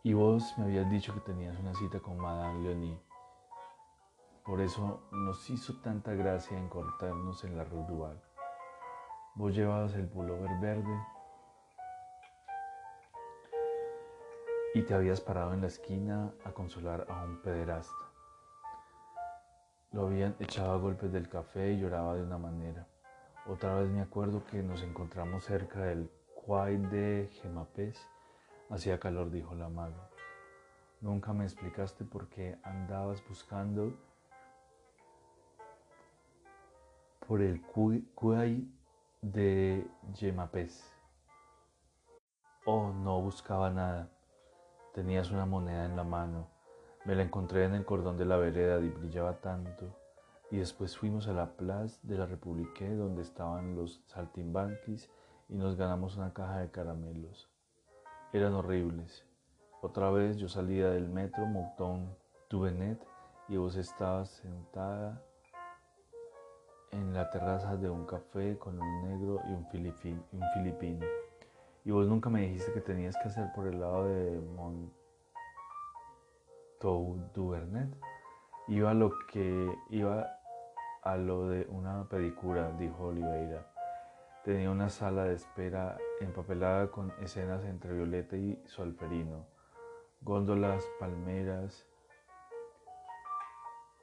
Y 0.05 0.12
vos 0.12 0.57
me 0.59 0.67
habías 0.67 0.89
dicho 0.89 1.12
que 1.12 1.21
tenías 1.21 1.59
una 1.59 1.75
cita 1.75 1.99
con 1.99 2.17
Madame 2.17 2.62
Leonie. 2.62 3.03
Por 4.45 4.61
eso 4.61 5.03
nos 5.11 5.51
hizo 5.51 5.81
tanta 5.81 6.12
gracia 6.15 6.57
encontrarnos 6.57 7.43
en 7.43 7.57
la 7.57 7.65
Rue 7.65 7.85
Duval. 7.89 8.23
Vos 9.35 9.53
llevabas 9.53 9.95
el 9.95 10.09
pullover 10.09 10.61
verde 10.61 11.12
y 14.75 14.83
te 14.83 14.95
habías 14.95 15.21
parado 15.21 15.52
en 15.55 15.61
la 15.61 15.67
esquina 15.67 16.33
a 16.45 16.52
consolar 16.52 17.07
a 17.09 17.25
un 17.25 17.43
pederasta. 17.43 17.95
Lo 19.93 20.07
habían 20.07 20.35
echado 20.41 20.73
a 20.73 20.79
golpes 20.79 21.12
del 21.12 21.29
café 21.29 21.73
y 21.73 21.81
lloraba 21.81 22.14
de 22.14 22.23
una 22.23 22.38
manera. 22.38 22.87
Otra 23.47 23.75
vez 23.75 23.91
me 23.91 24.00
acuerdo 24.00 24.45
que 24.47 24.62
nos 24.62 24.83
encontramos 24.83 25.45
cerca 25.45 25.81
del 25.81 26.11
Quai 26.35 26.76
de 26.76 27.29
Gemapés 27.41 28.09
Hacía 28.73 28.99
calor, 28.99 29.31
dijo 29.31 29.55
la 29.55 29.69
maga. 29.69 30.09
Nunca 31.02 31.35
me 31.35 31.45
explicaste 31.45 32.05
por 32.05 32.29
qué 32.31 32.57
andabas 32.62 33.23
buscando 33.29 33.93
por 37.26 37.43
el 37.43 37.61
cuay 37.61 38.67
de 39.21 39.87
Yemapés. 40.14 40.91
Oh, 42.64 42.93
no 42.93 43.21
buscaba 43.21 43.69
nada. 43.69 44.12
Tenías 44.92 45.30
una 45.30 45.46
moneda 45.46 45.84
en 45.84 45.96
la 45.96 46.04
mano. 46.04 46.49
Me 47.04 47.14
la 47.14 47.22
encontré 47.22 47.64
en 47.64 47.75
el 47.75 47.84
cordón 47.84 48.16
de 48.16 48.25
la 48.25 48.37
vereda 48.37 48.80
y 48.80 48.88
brillaba 48.88 49.40
tanto. 49.40 49.96
Y 50.50 50.58
después 50.58 50.96
fuimos 50.96 51.28
a 51.28 51.32
la 51.32 51.56
Plaza 51.56 51.99
de 52.02 52.18
la 52.18 52.26
República 52.26 52.84
donde 52.88 53.22
estaban 53.22 53.75
los 53.75 54.02
saltimbanquis 54.06 55.11
y 55.49 55.56
nos 55.56 55.76
ganamos 55.76 56.16
una 56.16 56.32
caja 56.32 56.58
de 56.58 56.70
caramelos 56.70 57.52
eran 58.33 58.55
horribles. 58.55 59.26
Otra 59.83 60.11
vez 60.11 60.38
yo 60.38 60.48
salía 60.48 60.88
del 60.90 61.09
metro 61.09 61.44
Mouton 61.44 62.16
Duvenet 62.48 62.98
y 63.48 63.57
vos 63.57 63.76
estabas 63.76 64.31
sentada 64.31 65.22
en 66.92 67.12
la 67.12 67.28
terraza 67.31 67.76
de 67.76 67.90
un 67.90 68.07
café 68.07 68.57
con 68.59 68.81
un 68.81 69.02
negro 69.02 69.42
y 69.46 69.52
un, 69.52 69.66
filipino. 69.70 71.07
Y 71.85 71.90
vos 71.90 72.07
nunca 72.07 72.31
me 72.31 72.42
dijiste 72.42 72.73
que 72.73 72.81
tenías 72.81 73.16
que 73.16 73.29
hacer 73.29 73.53
por 73.55 73.66
el 73.66 73.81
lado 73.81 74.07
de 74.07 74.40
Montou 76.81 77.16
Duvernet. 77.35 77.92
Iba 78.68 78.90
a 78.90 78.95
lo 78.95 79.11
que 79.33 79.75
iba 79.90 80.38
a 81.03 81.16
lo 81.16 81.49
de 81.49 81.66
una 81.68 82.09
pedicura, 82.09 82.71
dijo 82.79 83.07
Oliveira. 83.07 83.66
Tenía 84.45 84.71
una 84.71 84.88
sala 84.88 85.25
de 85.25 85.35
espera 85.35 85.99
empapelada 86.21 86.90
con 86.90 87.12
escenas 87.21 87.64
entre 87.64 87.92
Violeta 87.92 88.37
y 88.37 88.62
Solferino, 88.66 89.47
góndolas, 90.21 90.85
palmeras 91.01 91.87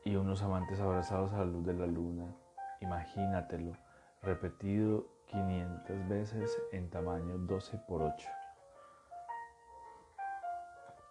y 0.04 0.16
unos 0.16 0.42
amantes 0.42 0.80
abrazados 0.82 1.32
a 1.34 1.40
la 1.40 1.46
luz 1.46 1.66
de 1.66 1.74
la 1.74 1.88
luna. 1.88 2.36
Imagínatelo, 2.82 3.78
repetido 4.22 5.08
500 5.30 6.08
veces 6.08 6.62
en 6.72 6.90
tamaño 6.90 7.38
12 7.38 7.78
por 7.88 8.02
8. 8.02 8.30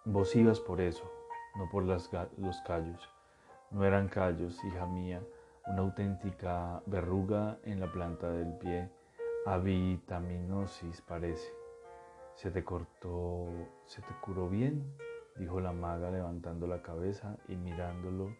Vos 0.05 0.35
ibas 0.35 0.59
por 0.59 0.81
eso, 0.81 1.09
no 1.55 1.69
por 1.69 1.83
los 1.83 2.07
callos. 2.07 3.09
No 3.71 3.85
eran 3.85 4.07
callos, 4.07 4.63
hija 4.63 4.85
mía, 4.85 5.21
una 5.67 5.81
auténtica 5.81 6.81
verruga 6.85 7.57
en 7.63 7.79
la 7.79 7.91
planta 7.91 8.31
del 8.31 8.53
pie 8.57 8.89
Avitaminosis 9.45 11.01
parece. 11.01 11.51
¿Se 12.35 12.51
te 12.51 12.63
cortó, 12.63 13.47
se 13.85 14.01
te 14.01 14.13
curó 14.21 14.49
bien? 14.49 14.95
dijo 15.37 15.61
la 15.61 15.71
maga 15.71 16.11
levantando 16.11 16.67
la 16.67 16.81
cabeza 16.81 17.37
y 17.47 17.55
mirándolo 17.55 18.35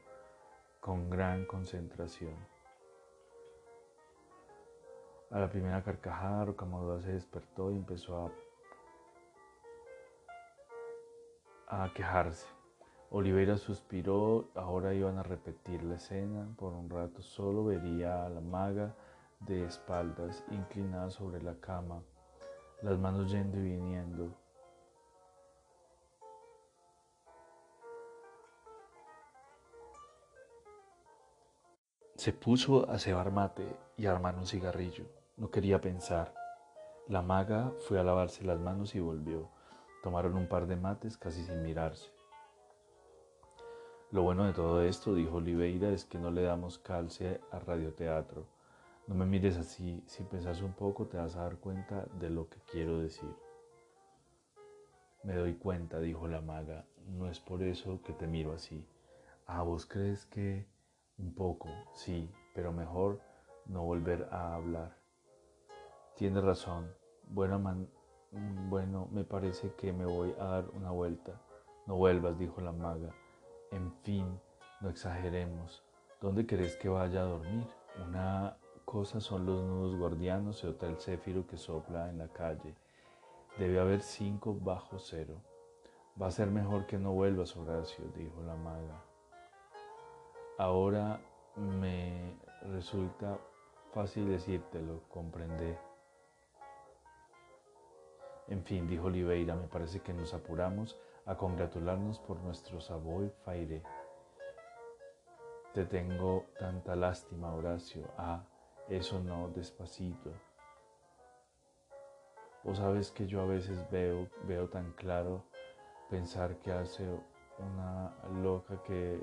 con 0.82 1.10
gran 1.10 1.46
concentración. 1.46 2.36
A 5.32 5.38
la 5.38 5.48
primera 5.48 5.84
carcajada, 5.84 6.46
Rocamadoa 6.46 7.02
se 7.02 7.12
despertó 7.12 7.72
y 7.72 7.76
empezó 7.76 8.32
a, 11.68 11.94
quejarse. 11.94 12.48
Oliveira 13.12 13.56
suspiró, 13.58 14.50
ahora 14.56 14.96
iban 14.96 15.20
a 15.20 15.24
repetir 15.24 15.84
la 15.84 15.96
escena, 15.96 16.48
por 16.58 16.74
un 16.74 16.90
rato 16.90 17.22
solo 17.22 17.64
vería 17.64 18.26
a 18.26 18.30
la 18.30 18.42
maga 18.42 18.96
de 19.42 19.66
espaldas, 19.66 20.44
inclinada 20.50 21.12
sobre 21.12 21.44
la 21.44 21.54
cama, 21.60 22.02
las 22.82 22.98
manos 22.98 23.32
yendo 23.32 23.60
y 23.60 23.62
viniendo. 23.62 24.36
Se 32.16 32.34
puso 32.34 32.90
a 32.90 32.98
cebar 32.98 33.32
mate 33.32 33.78
y 33.96 34.08
a 34.08 34.12
armar 34.12 34.36
un 34.36 34.48
cigarrillo. 34.48 35.19
No 35.40 35.50
quería 35.50 35.82
pensar. 35.82 36.36
La 37.08 37.24
maga 37.24 37.74
fue 37.88 38.00
a 38.00 38.04
lavarse 38.04 38.44
las 38.44 38.60
manos 38.60 38.94
y 38.94 39.00
volvió. 39.00 39.50
Tomaron 40.04 40.36
un 40.36 40.48
par 40.48 40.68
de 40.68 40.76
mates 40.76 41.18
casi 41.18 41.44
sin 41.44 41.64
mirarse. 41.64 42.12
Lo 44.12 44.22
bueno 44.22 44.46
de 44.46 44.54
todo 44.54 44.84
esto, 44.84 45.16
dijo 45.16 45.38
Oliveira, 45.38 45.90
es 45.90 46.06
que 46.06 46.20
no 46.20 46.30
le 46.30 46.44
damos 46.44 46.78
calce 46.78 47.42
a 47.52 47.58
radioteatro 47.58 48.60
no 49.10 49.16
me 49.16 49.26
mires 49.26 49.58
así, 49.58 50.04
si 50.06 50.24
pensas 50.24 50.62
un 50.62 50.74
poco 50.74 51.08
te 51.08 51.18
vas 51.18 51.36
a 51.36 51.42
dar 51.42 51.58
cuenta 51.58 52.06
de 52.20 52.30
lo 52.30 52.48
que 52.48 52.60
quiero 52.72 53.00
decir. 53.00 53.36
Me 55.24 55.34
doy 55.34 55.56
cuenta, 55.56 56.00
dijo 56.00 56.28
la 56.28 56.42
maga, 56.42 56.86
no 57.08 57.28
es 57.28 57.40
por 57.40 57.64
eso 57.64 58.04
que 58.04 58.14
te 58.14 58.28
miro 58.28 58.54
así. 58.54 58.88
Ah, 59.48 59.64
vos 59.64 59.88
crees 59.88 60.28
que 60.28 60.68
un 61.18 61.34
poco, 61.34 61.70
sí, 61.96 62.30
pero 62.54 62.72
mejor 62.72 63.20
no 63.66 63.82
volver 63.82 64.30
a 64.32 64.54
hablar. 64.54 64.99
Tienes 66.20 66.44
razón. 66.44 66.94
Bueno, 67.30 67.60
man, 67.60 67.88
bueno, 68.68 69.08
me 69.10 69.24
parece 69.24 69.74
que 69.76 69.94
me 69.94 70.06
voy 70.06 70.36
a 70.38 70.44
dar 70.44 70.70
una 70.74 70.92
vuelta. 70.92 71.40
No 71.86 71.96
vuelvas, 71.96 72.38
dijo 72.38 72.60
la 72.60 72.74
maga. 72.74 73.16
En 73.72 73.94
fin, 74.04 74.38
no 74.82 74.90
exageremos. 74.90 75.82
¿Dónde 76.20 76.46
querés 76.46 76.76
que 76.76 76.90
vaya 76.90 77.22
a 77.22 77.24
dormir? 77.24 77.66
Una 78.06 78.58
cosas 78.84 79.24
son 79.24 79.46
los 79.46 79.64
nudos 79.64 79.96
guardianos 79.96 80.62
y 80.62 80.68
Hotel 80.68 80.98
Céfiro 80.98 81.48
que 81.48 81.56
sopla 81.56 82.10
en 82.10 82.18
la 82.18 82.28
calle. 82.28 82.76
Debe 83.58 83.80
haber 83.80 84.02
cinco 84.02 84.54
bajo 84.54 85.00
cero. 85.00 85.36
Va 86.22 86.28
a 86.28 86.32
ser 86.32 86.52
mejor 86.52 86.86
que 86.86 86.98
no 86.98 87.14
vuelvas, 87.14 87.56
Horacio, 87.56 88.04
dijo 88.14 88.44
la 88.44 88.58
maga. 88.58 89.02
Ahora 90.58 91.22
me 91.56 92.36
resulta 92.74 93.40
fácil 93.94 94.28
decírtelo, 94.28 95.00
comprende. 95.08 95.89
En 98.50 98.64
fin, 98.64 98.88
dijo 98.88 99.06
Oliveira, 99.06 99.56
me 99.56 99.68
parece 99.68 100.02
que 100.02 100.12
nos 100.12 100.34
apuramos 100.34 100.98
a 101.26 101.38
congratularnos 101.38 102.20
por 102.20 102.40
nuestro 102.40 102.82
Savoy 102.82 103.30
Faire. 103.46 103.84
Te 105.74 105.86
tengo 105.86 106.46
tanta 106.58 106.96
lástima, 106.96 107.54
Horacio. 107.54 108.08
Ah, 108.18 108.44
eso 108.90 109.20
no, 109.20 109.50
despacito. 109.50 110.32
Vos 112.64 112.80
sabes 112.80 113.12
que 113.12 113.28
yo 113.28 113.42
a 113.42 113.46
veces 113.46 113.88
veo, 113.92 114.28
veo 114.48 114.68
tan 114.68 114.94
claro 114.94 115.44
pensar 116.10 116.58
que 116.58 116.72
hace 116.72 117.08
una 117.60 118.16
loca 118.42 118.82
que 118.84 119.20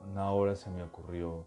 una 0.00 0.32
hora 0.32 0.56
se 0.56 0.70
me 0.70 0.82
ocurrió 0.82 1.46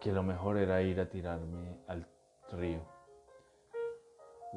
que 0.00 0.12
lo 0.12 0.22
mejor 0.22 0.58
era 0.58 0.80
ir 0.80 1.00
a 1.00 1.08
tirarme 1.08 1.76
al 1.88 2.06
río. 2.52 2.97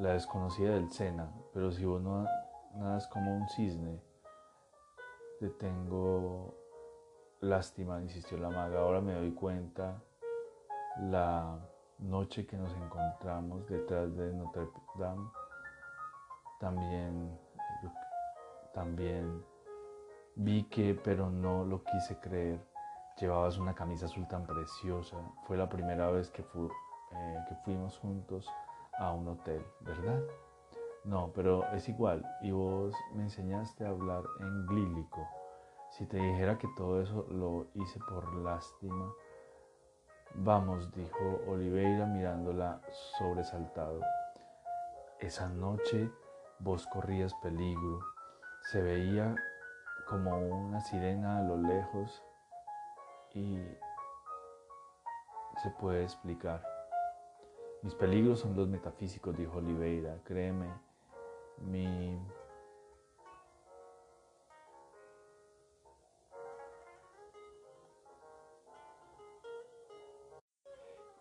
La 0.02 0.14
desconocida 0.14 0.70
del 0.70 0.90
Sena, 0.90 1.30
pero 1.54 1.70
si 1.70 1.84
vos 1.84 2.02
no 2.02 2.26
nadas 2.74 3.06
como 3.06 3.36
un 3.36 3.48
cisne, 3.48 4.02
te 5.38 5.48
tengo 5.50 6.56
lástima, 7.38 8.02
insistió 8.02 8.36
la 8.36 8.50
maga. 8.50 8.80
Ahora 8.80 9.00
me 9.00 9.14
doy 9.14 9.30
cuenta 9.30 10.02
la 11.02 11.56
noche 12.00 12.44
que 12.48 12.56
nos 12.56 12.74
encontramos 12.74 13.64
detrás 13.68 14.12
de 14.16 14.32
Notre 14.32 14.66
Dame. 14.98 15.30
También, 16.58 17.38
también 18.74 19.44
vi 20.34 20.64
que, 20.64 20.96
pero 20.96 21.30
no 21.30 21.64
lo 21.64 21.84
quise 21.84 22.18
creer, 22.18 22.58
llevabas 23.20 23.56
una 23.56 23.72
camisa 23.72 24.06
azul 24.06 24.26
tan 24.26 24.48
preciosa. 24.48 25.16
Fue 25.46 25.56
la 25.56 25.68
primera 25.68 26.10
vez 26.10 26.28
que, 26.32 26.42
eh, 26.42 27.44
que 27.48 27.54
fuimos 27.64 28.00
juntos 28.00 28.50
a 28.98 29.12
un 29.12 29.28
hotel, 29.28 29.64
¿verdad? 29.80 30.22
No, 31.04 31.32
pero 31.34 31.66
es 31.72 31.88
igual. 31.88 32.24
Y 32.42 32.52
vos 32.52 32.94
me 33.14 33.24
enseñaste 33.24 33.84
a 33.84 33.90
hablar 33.90 34.22
en 34.40 34.66
glílico. 34.66 35.26
Si 35.90 36.06
te 36.06 36.16
dijera 36.16 36.58
que 36.58 36.68
todo 36.76 37.02
eso 37.02 37.26
lo 37.28 37.66
hice 37.74 37.98
por 38.08 38.34
lástima. 38.36 39.12
Vamos, 40.34 40.90
dijo 40.92 41.40
Oliveira 41.48 42.06
mirándola 42.06 42.80
sobresaltado. 43.18 44.00
Esa 45.18 45.48
noche 45.48 46.10
vos 46.60 46.86
corrías 46.86 47.34
peligro. 47.42 48.00
Se 48.70 48.80
veía 48.80 49.34
como 50.08 50.38
una 50.38 50.80
sirena 50.80 51.38
a 51.38 51.42
lo 51.42 51.56
lejos 51.56 52.22
y 53.34 53.58
se 55.62 55.70
puede 55.78 56.04
explicar. 56.04 56.71
Mis 57.82 57.94
peligros 57.94 58.38
son 58.38 58.56
los 58.56 58.68
metafísicos, 58.68 59.36
dijo 59.36 59.58
Oliveira. 59.58 60.20
Créeme, 60.24 60.68
mi 61.58 62.16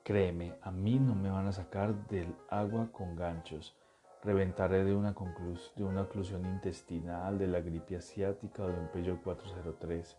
Créeme, 0.03 0.55
a 0.61 0.71
mí 0.71 0.99
no 0.99 1.15
me 1.15 1.29
van 1.29 1.47
a 1.47 1.51
sacar 1.51 1.95
del 2.09 2.35
agua 2.49 2.89
con 2.91 3.15
ganchos. 3.15 3.75
Reventaré 4.23 4.83
de 4.83 4.93
una, 4.93 5.13
de 5.13 6.01
oclusión 6.01 6.45
intestinal, 6.45 7.39
de 7.39 7.47
la 7.47 7.61
gripe 7.61 7.95
asiática 7.95 8.63
o 8.63 8.67
de 8.67 8.79
un 8.79 8.87
pello 8.89 9.19
403. 9.23 10.17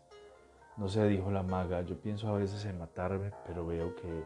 No 0.77 0.89
sé, 0.89 1.07
dijo 1.09 1.31
la 1.31 1.43
maga, 1.43 1.83
yo 1.83 2.01
pienso 2.01 2.29
a 2.29 2.39
veces 2.39 2.65
en 2.65 2.79
matarme, 2.79 3.33
pero 3.47 3.67
veo 3.67 3.95
que 3.97 4.25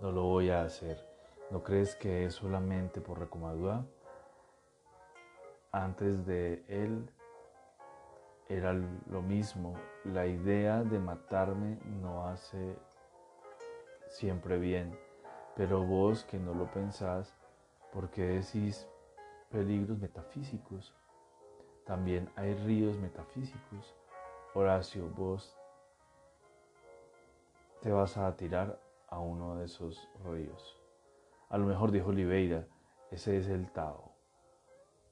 no 0.00 0.12
lo 0.12 0.22
voy 0.22 0.50
a 0.50 0.62
hacer. 0.62 1.11
¿No 1.52 1.62
crees 1.62 1.94
que 1.96 2.24
es 2.24 2.36
solamente 2.36 3.02
por 3.02 3.18
recomadúa? 3.18 3.84
Antes 5.70 6.24
de 6.24 6.64
él 6.66 7.10
era 8.48 8.72
lo 8.72 9.20
mismo. 9.20 9.74
La 10.02 10.26
idea 10.26 10.82
de 10.82 10.98
matarme 10.98 11.78
no 12.00 12.26
hace 12.26 12.74
siempre 14.08 14.58
bien, 14.58 14.98
pero 15.54 15.84
vos 15.84 16.24
que 16.24 16.38
no 16.38 16.54
lo 16.54 16.70
pensás, 16.70 17.36
¿por 17.92 18.08
qué 18.08 18.22
decís 18.22 18.88
peligros 19.50 19.98
metafísicos? 19.98 20.94
También 21.84 22.30
hay 22.34 22.54
ríos 22.54 22.96
metafísicos. 22.96 23.94
Horacio, 24.54 25.06
vos 25.10 25.54
te 27.82 27.92
vas 27.92 28.16
a 28.16 28.34
tirar 28.38 28.80
a 29.08 29.18
uno 29.18 29.56
de 29.56 29.66
esos 29.66 30.08
ríos. 30.24 30.81
A 31.52 31.58
lo 31.58 31.66
mejor 31.66 31.90
dijo 31.90 32.08
Oliveira, 32.08 32.66
ese 33.10 33.36
es 33.36 33.46
el 33.46 33.70
Tao. 33.70 34.10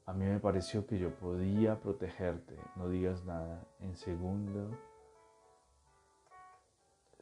A 0.07 0.15
mí 0.15 0.25
me 0.25 0.41
pareció 0.41 0.87
que 0.87 0.99
yo 0.99 1.15
podía 1.15 1.79
protegerte, 1.79 2.57
no 2.77 2.89
digas 2.89 3.27
nada. 3.27 3.63
En 3.81 3.95
segundo, 3.95 4.71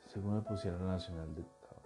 según 0.06 0.36
me 0.36 0.42
pusieron 0.42 0.86
la 0.86 0.92
nacional 0.92 1.34
de 1.34 1.42
Tao. 1.42 1.82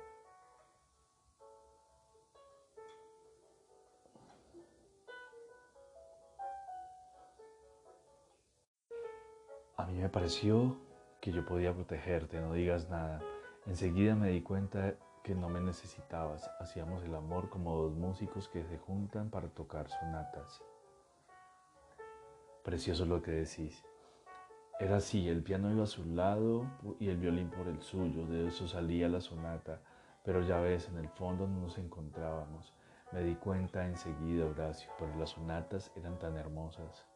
A 9.78 9.86
mí 9.86 9.94
me 9.94 10.10
pareció 10.10 10.76
que 11.22 11.32
yo 11.32 11.46
podía 11.46 11.72
protegerte, 11.72 12.42
no 12.42 12.52
digas 12.52 12.90
nada. 12.90 13.22
Enseguida 13.64 14.14
me 14.14 14.28
di 14.28 14.42
cuenta 14.42 14.96
que 15.22 15.34
no 15.34 15.48
me 15.48 15.60
necesitabas. 15.60 16.50
Hacíamos 16.60 17.04
el 17.04 17.14
amor 17.14 17.48
como 17.48 17.76
dos 17.76 17.94
músicos 17.94 18.48
que 18.48 18.64
se 18.64 18.78
juntan 18.78 19.30
para 19.30 19.48
tocar 19.48 19.88
sonatas. 19.88 20.62
Precioso 22.64 23.06
lo 23.06 23.22
que 23.22 23.32
decís. 23.32 23.84
Era 24.80 24.96
así, 24.96 25.28
el 25.28 25.42
piano 25.42 25.70
iba 25.70 25.84
a 25.84 25.86
su 25.86 26.04
lado 26.04 26.66
y 26.98 27.08
el 27.08 27.16
violín 27.16 27.50
por 27.50 27.68
el 27.68 27.80
suyo, 27.80 28.26
de 28.26 28.48
eso 28.48 28.66
salía 28.66 29.08
la 29.08 29.20
sonata, 29.20 29.80
pero 30.24 30.42
ya 30.42 30.58
ves, 30.58 30.88
en 30.88 30.96
el 30.96 31.08
fondo 31.08 31.46
no 31.46 31.60
nos 31.60 31.78
encontrábamos. 31.78 32.74
Me 33.12 33.22
di 33.22 33.34
cuenta 33.36 33.86
enseguida, 33.86 34.46
Horacio, 34.46 34.90
pero 34.98 35.14
las 35.16 35.30
sonatas 35.30 35.92
eran 35.94 36.18
tan 36.18 36.36
hermosas. 36.36 37.06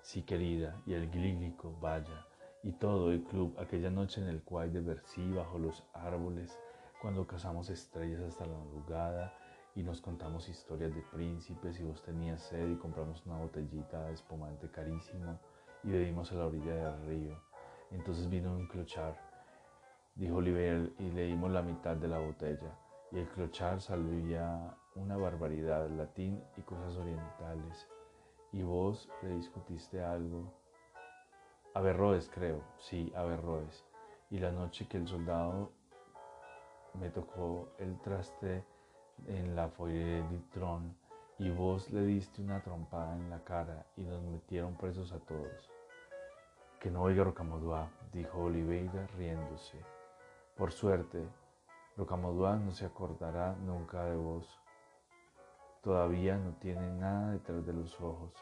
Sí, 0.00 0.22
querida, 0.22 0.80
y 0.86 0.94
el 0.94 1.10
glílico, 1.10 1.76
vaya, 1.80 2.26
y 2.62 2.72
todo 2.72 3.10
el 3.10 3.22
club, 3.24 3.56
aquella 3.58 3.90
noche 3.90 4.20
en 4.20 4.28
el 4.28 4.42
cual 4.42 4.72
de 4.72 4.80
Bercy, 4.80 5.32
bajo 5.32 5.58
los 5.58 5.84
árboles, 5.92 6.58
cuando 7.02 7.26
cazamos 7.26 7.68
estrellas 7.68 8.22
hasta 8.22 8.46
la 8.46 8.56
madrugada, 8.56 9.34
y 9.74 9.82
nos 9.82 10.00
contamos 10.00 10.48
historias 10.48 10.94
de 10.94 11.02
príncipes 11.02 11.80
y 11.80 11.82
vos 11.82 12.00
tenías 12.00 12.40
sed 12.42 12.70
y 12.70 12.76
compramos 12.76 13.26
una 13.26 13.38
botellita 13.38 14.04
de 14.04 14.12
espumante 14.12 14.70
carísimo 14.70 15.40
y 15.82 15.90
bebimos 15.90 16.30
a 16.30 16.36
la 16.36 16.46
orilla 16.46 16.74
del 16.74 17.06
río. 17.06 17.42
Entonces 17.90 18.30
vino 18.30 18.52
un 18.52 18.68
clochar, 18.68 19.18
dijo 20.14 20.36
Oliver, 20.36 20.92
y 21.00 21.10
leímos 21.10 21.50
la 21.50 21.62
mitad 21.62 21.96
de 21.96 22.06
la 22.06 22.20
botella. 22.20 22.78
Y 23.10 23.18
el 23.18 23.28
clochar 23.30 23.80
salía 23.80 24.76
una 24.94 25.16
barbaridad, 25.16 25.90
latín 25.90 26.40
y 26.56 26.62
cosas 26.62 26.96
orientales. 26.96 27.88
Y 28.52 28.62
vos 28.62 29.10
le 29.22 29.34
discutiste 29.34 30.04
algo. 30.04 30.52
Averroes, 31.74 32.30
creo, 32.32 32.62
sí, 32.78 33.12
Averroes. 33.16 33.84
Y 34.30 34.38
la 34.38 34.52
noche 34.52 34.86
que 34.86 34.98
el 34.98 35.08
soldado 35.08 35.72
me 36.94 37.10
tocó 37.10 37.68
el 37.78 37.98
traste 38.00 38.64
en 39.26 39.54
la 39.54 39.68
foyer 39.68 40.22
de 40.28 40.38
Tron 40.52 40.94
y 41.38 41.50
vos 41.50 41.90
le 41.90 42.04
diste 42.04 42.42
una 42.42 42.62
trompada 42.62 43.14
en 43.16 43.30
la 43.30 43.42
cara 43.42 43.86
y 43.96 44.02
nos 44.02 44.22
metieron 44.22 44.76
presos 44.76 45.12
a 45.12 45.18
todos. 45.20 45.70
Que 46.80 46.90
no 46.90 47.02
oiga 47.02 47.24
Rocamodua, 47.24 47.88
dijo 48.12 48.38
Oliveira 48.38 49.06
riéndose. 49.16 49.78
Por 50.56 50.72
suerte, 50.72 51.26
Rocamodua 51.96 52.56
no 52.56 52.72
se 52.72 52.86
acordará 52.86 53.54
nunca 53.54 54.04
de 54.04 54.16
vos. 54.16 54.60
Todavía 55.82 56.36
no 56.36 56.52
tiene 56.54 56.88
nada 56.92 57.32
detrás 57.32 57.66
de 57.66 57.72
los 57.72 58.00
ojos, 58.00 58.32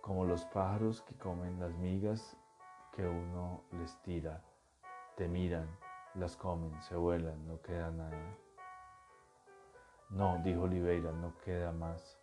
como 0.00 0.24
los 0.24 0.44
pájaros 0.46 1.02
que 1.02 1.14
comen 1.16 1.58
las 1.58 1.72
migas 1.74 2.36
que 2.92 3.06
uno 3.06 3.62
les 3.72 4.00
tira, 4.02 4.40
te 5.16 5.26
miran, 5.26 5.68
las 6.14 6.36
comen, 6.36 6.80
se 6.82 6.96
vuelan, 6.96 7.46
no 7.46 7.60
queda 7.60 7.90
nada. 7.90 8.36
No, 10.10 10.38
dijo 10.44 10.62
Oliveira, 10.62 11.10
no 11.12 11.32
queda 11.44 11.72
más. 11.72 12.18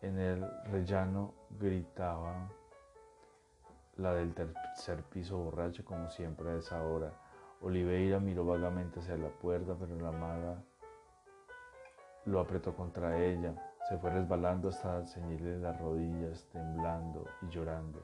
En 0.00 0.18
el 0.18 0.48
rellano 0.70 1.34
gritaba 1.50 2.48
la 3.96 4.14
del 4.14 4.32
tercer 4.32 5.02
piso 5.04 5.36
borracha 5.38 5.82
como 5.84 6.08
siempre 6.08 6.50
a 6.50 6.56
esa 6.56 6.82
hora. 6.82 7.12
Oliveira 7.60 8.20
miró 8.20 8.46
vagamente 8.46 9.00
hacia 9.00 9.16
la 9.16 9.28
puerta, 9.28 9.74
pero 9.78 9.96
la 9.96 10.12
maga 10.12 10.62
lo 12.24 12.40
apretó 12.40 12.74
contra 12.74 13.18
ella. 13.18 13.54
Se 13.88 13.98
fue 13.98 14.10
resbalando 14.10 14.68
hasta 14.68 15.04
ceñirle 15.04 15.58
las 15.58 15.78
rodillas, 15.80 16.46
temblando 16.52 17.24
y 17.42 17.48
llorando. 17.48 18.00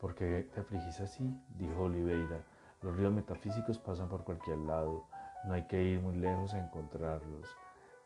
¿Por 0.00 0.14
qué 0.14 0.48
te 0.52 0.60
afligís 0.60 1.00
así? 1.00 1.34
dijo 1.56 1.84
Oliveira. 1.84 2.44
Los 2.84 2.94
ríos 2.96 3.14
metafísicos 3.14 3.78
pasan 3.78 4.10
por 4.10 4.24
cualquier 4.24 4.58
lado. 4.58 5.06
No 5.44 5.54
hay 5.54 5.66
que 5.66 5.82
ir 5.82 6.02
muy 6.02 6.16
lejos 6.16 6.52
a 6.52 6.58
encontrarlos. 6.58 7.48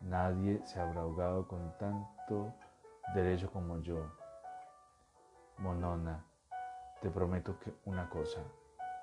Nadie 0.01 0.65
se 0.67 0.79
habrá 0.79 1.01
ahogado 1.01 1.49
con 1.49 1.77
tanto 1.79 2.55
derecho 3.13 3.51
como 3.51 3.81
yo. 3.81 4.07
Monona, 5.59 6.25
te 7.03 7.11
prometo 7.11 7.59
que 7.59 7.75
una 7.87 8.09
cosa, 8.09 8.41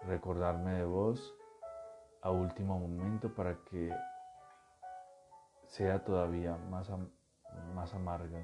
recordarme 0.04 0.76
de 0.76 0.86
vos 0.86 1.36
a 2.22 2.32
último 2.32 2.80
momento 2.80 3.36
para 3.36 3.58
que 3.66 3.94
sea 5.66 6.06
todavía 6.06 6.56
más, 6.70 6.90
más 7.74 7.94
amarga 7.94 8.40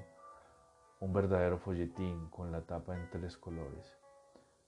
un 1.00 1.14
verdadero 1.14 1.56
folletín 1.56 2.28
con 2.28 2.52
la 2.52 2.60
tapa 2.60 2.94
en 2.94 3.08
tres 3.08 3.38
colores. 3.38 4.01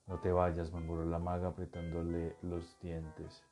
No 0.07 0.19
te 0.21 0.31
vayas, 0.31 0.71
murmuró 0.71 1.05
la 1.07 1.19
maga 1.19 1.49
apretándole 1.49 2.37
los 2.43 2.79
dientes. 2.81 3.43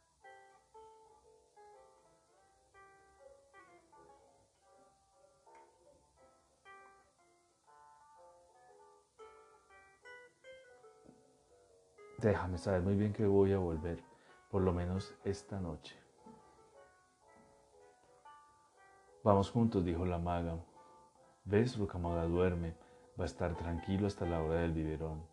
Déjame 12.19 12.57
saber 12.59 12.83
muy 12.83 12.95
bien 12.95 13.13
que 13.13 13.27
voy 13.27 13.53
a 13.53 13.59
volver, 13.59 13.99
por 14.49 14.63
lo 14.63 14.73
menos 14.73 15.13
esta 15.25 15.59
noche. 15.59 15.97
Vamos 19.25 19.51
juntos, 19.51 19.85
dijo 19.85 20.05
la 20.05 20.19
maga. 20.19 20.57
¿Ves? 21.45 21.77
Rucamaga 21.79 22.25
duerme. 22.25 22.75
Va 23.19 23.25
a 23.25 23.27
estar 23.27 23.57
tranquilo 23.57 24.07
hasta 24.07 24.27
la 24.27 24.41
hora 24.41 24.61
del 24.61 24.73
biberón. 24.73 25.32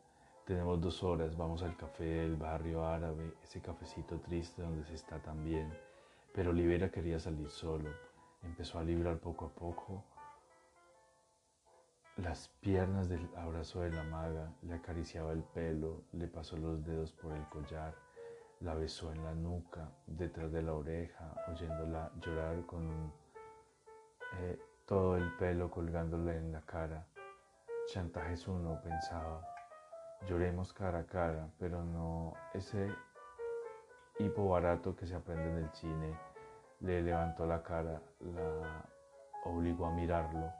Tenemos 0.49 0.81
dos 0.81 1.03
horas, 1.03 1.37
vamos 1.37 1.61
al 1.61 1.77
café 1.77 2.03
del 2.03 2.35
barrio 2.35 2.83
árabe, 2.83 3.35
ese 3.43 3.61
cafecito 3.61 4.19
triste 4.19 4.63
donde 4.63 4.83
se 4.83 4.95
está 4.95 5.21
tan 5.21 5.43
bien. 5.43 5.71
Pero 6.33 6.49
Olivera 6.49 6.89
quería 6.89 7.19
salir 7.19 7.51
solo. 7.51 7.91
Empezó 8.41 8.79
a 8.79 8.83
librar 8.83 9.19
poco 9.19 9.45
a 9.45 9.49
poco 9.49 10.03
las 12.17 12.47
piernas 12.61 13.09
del 13.09 13.29
abrazo 13.35 13.81
de 13.81 13.91
la 13.91 14.01
maga, 14.05 14.51
le 14.63 14.73
acariciaba 14.73 15.33
el 15.33 15.43
pelo, 15.43 16.01
le 16.13 16.27
pasó 16.27 16.57
los 16.57 16.83
dedos 16.83 17.11
por 17.11 17.31
el 17.31 17.47
collar, 17.49 17.93
la 18.61 18.73
besó 18.73 19.13
en 19.13 19.23
la 19.23 19.35
nuca, 19.35 19.91
detrás 20.07 20.51
de 20.51 20.63
la 20.63 20.73
oreja, 20.73 21.31
oyéndola 21.47 22.11
llorar 22.21 22.65
con 22.65 23.13
eh, 24.39 24.57
todo 24.87 25.15
el 25.15 25.31
pelo 25.37 25.69
colgándole 25.69 26.37
en 26.37 26.51
la 26.51 26.61
cara. 26.61 27.05
Chantajes 27.93 28.47
uno, 28.47 28.81
pensaba. 28.81 29.58
Lloremos 30.27 30.73
cara 30.73 30.99
a 30.99 31.05
cara, 31.05 31.49
pero 31.59 31.83
no 31.83 32.33
ese 32.53 32.93
hipo 34.19 34.49
barato 34.49 34.95
que 34.95 35.07
se 35.07 35.15
aprende 35.15 35.49
en 35.49 35.57
el 35.57 35.69
cine. 35.71 36.19
Le 36.81 37.01
levantó 37.01 37.45
la 37.45 37.63
cara, 37.63 38.01
la 38.19 38.85
obligó 39.45 39.85
a 39.85 39.91
mirarlo 39.91 40.51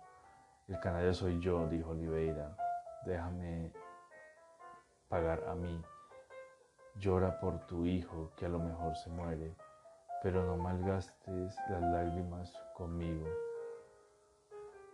el 0.70 0.80
canalla 0.80 1.12
soy 1.16 1.40
yo, 1.40 1.66
dijo 1.66 1.90
Oliveira. 1.90 2.56
Déjame 3.04 3.74
pagar 5.08 5.44
a 5.48 5.56
mí. 5.56 5.84
Llora 6.96 7.40
por 7.40 7.66
tu 7.66 7.88
hijo 7.88 8.32
que 8.38 8.46
a 8.46 8.50
lo 8.50 8.60
mejor 8.60 8.96
se 8.96 9.10
muere, 9.10 9.56
pero 10.22 10.46
no 10.46 10.58
malgastes 10.58 11.58
las 11.72 11.82
lágrimas 11.82 12.54
conmigo. 12.76 13.26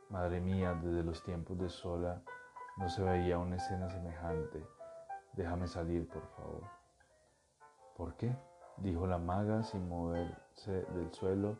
Madre 0.10 0.39
mía, 0.39 0.80
desde 0.82 1.04
los 1.04 1.21
tiempos 1.23 1.60
de 1.60 1.67
sola 1.67 2.21
no 2.77 2.89
se 2.89 3.03
veía 3.03 3.38
una 3.38 3.55
escena 3.57 3.89
semejante. 3.89 4.65
Déjame 5.33 5.67
salir, 5.67 6.07
por 6.07 6.25
favor. 6.35 6.63
¿Por 7.95 8.15
qué? 8.15 8.35
dijo 8.77 9.07
la 9.07 9.17
maga 9.17 9.63
sin 9.63 9.88
moverse 9.88 10.83
del 10.93 11.13
suelo, 11.13 11.57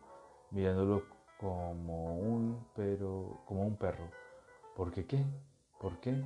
mirándolo 0.52 1.04
como 1.40 2.18
un, 2.18 2.68
pero, 2.76 3.42
como 3.46 3.66
un 3.66 3.76
perro. 3.78 4.10
¿Por 4.76 4.92
qué 4.92 5.06
qué? 5.06 5.26
¿Por 5.80 6.00
qué? 6.00 6.24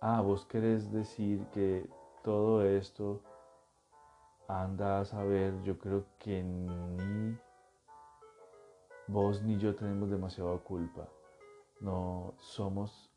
Ah, 0.00 0.20
vos 0.20 0.44
querés 0.46 0.92
decir 0.92 1.46
que 1.52 1.88
todo 2.22 2.64
esto 2.64 3.22
anda 4.48 5.00
a 5.00 5.04
saber, 5.04 5.62
yo 5.62 5.78
creo 5.78 6.04
que 6.18 6.42
ni 6.42 7.38
vos 9.06 9.42
ni 9.42 9.58
yo 9.58 9.74
tenemos 9.74 10.10
demasiada 10.10 10.56
culpa. 10.58 11.08
No 11.80 12.34
somos 12.38 13.10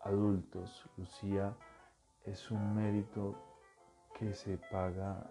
adultos. 0.00 0.88
Lucía 0.96 1.54
es 2.24 2.50
un 2.50 2.74
mérito 2.74 3.34
que 4.18 4.34
se 4.34 4.56
paga 4.70 5.30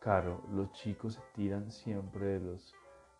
caro. 0.00 0.42
Los 0.50 0.72
chicos 0.72 1.14
se 1.14 1.20
tiran 1.34 1.70
siempre 1.70 2.26
de 2.26 2.40
los 2.40 2.74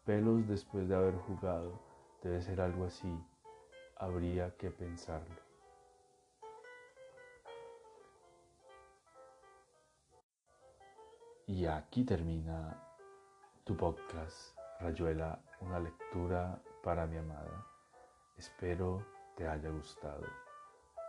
pelos 0.04 0.46
después 0.46 0.88
de 0.88 0.96
haber 0.96 1.16
jugado. 1.16 1.80
Debe 2.22 2.40
ser 2.42 2.60
algo 2.60 2.84
así. 2.84 3.12
Habría 3.96 4.56
que 4.56 4.70
pensarlo. 4.70 5.48
Y 11.46 11.64
aquí 11.64 12.04
termina 12.04 12.76
tu 13.64 13.74
podcast, 13.74 14.54
Rayuela, 14.80 15.40
una 15.62 15.80
lectura 15.80 16.62
para 16.82 17.06
mi 17.06 17.16
amada. 17.16 17.66
Espero 18.36 19.02
te 19.38 19.46
haya 19.46 19.70
gustado. 19.70 20.26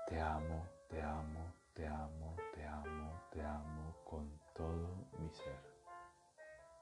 Te 0.08 0.22
amo, 0.22 0.64
te 0.88 1.02
amo, 1.02 1.52
te 1.74 1.88
amo, 1.88 2.36
te 2.54 2.64
amo, 2.64 3.22
te 3.32 3.42
amo 3.42 3.96
con 4.06 4.40
todo 4.54 4.88
mi 5.18 5.30
ser. 5.32 5.69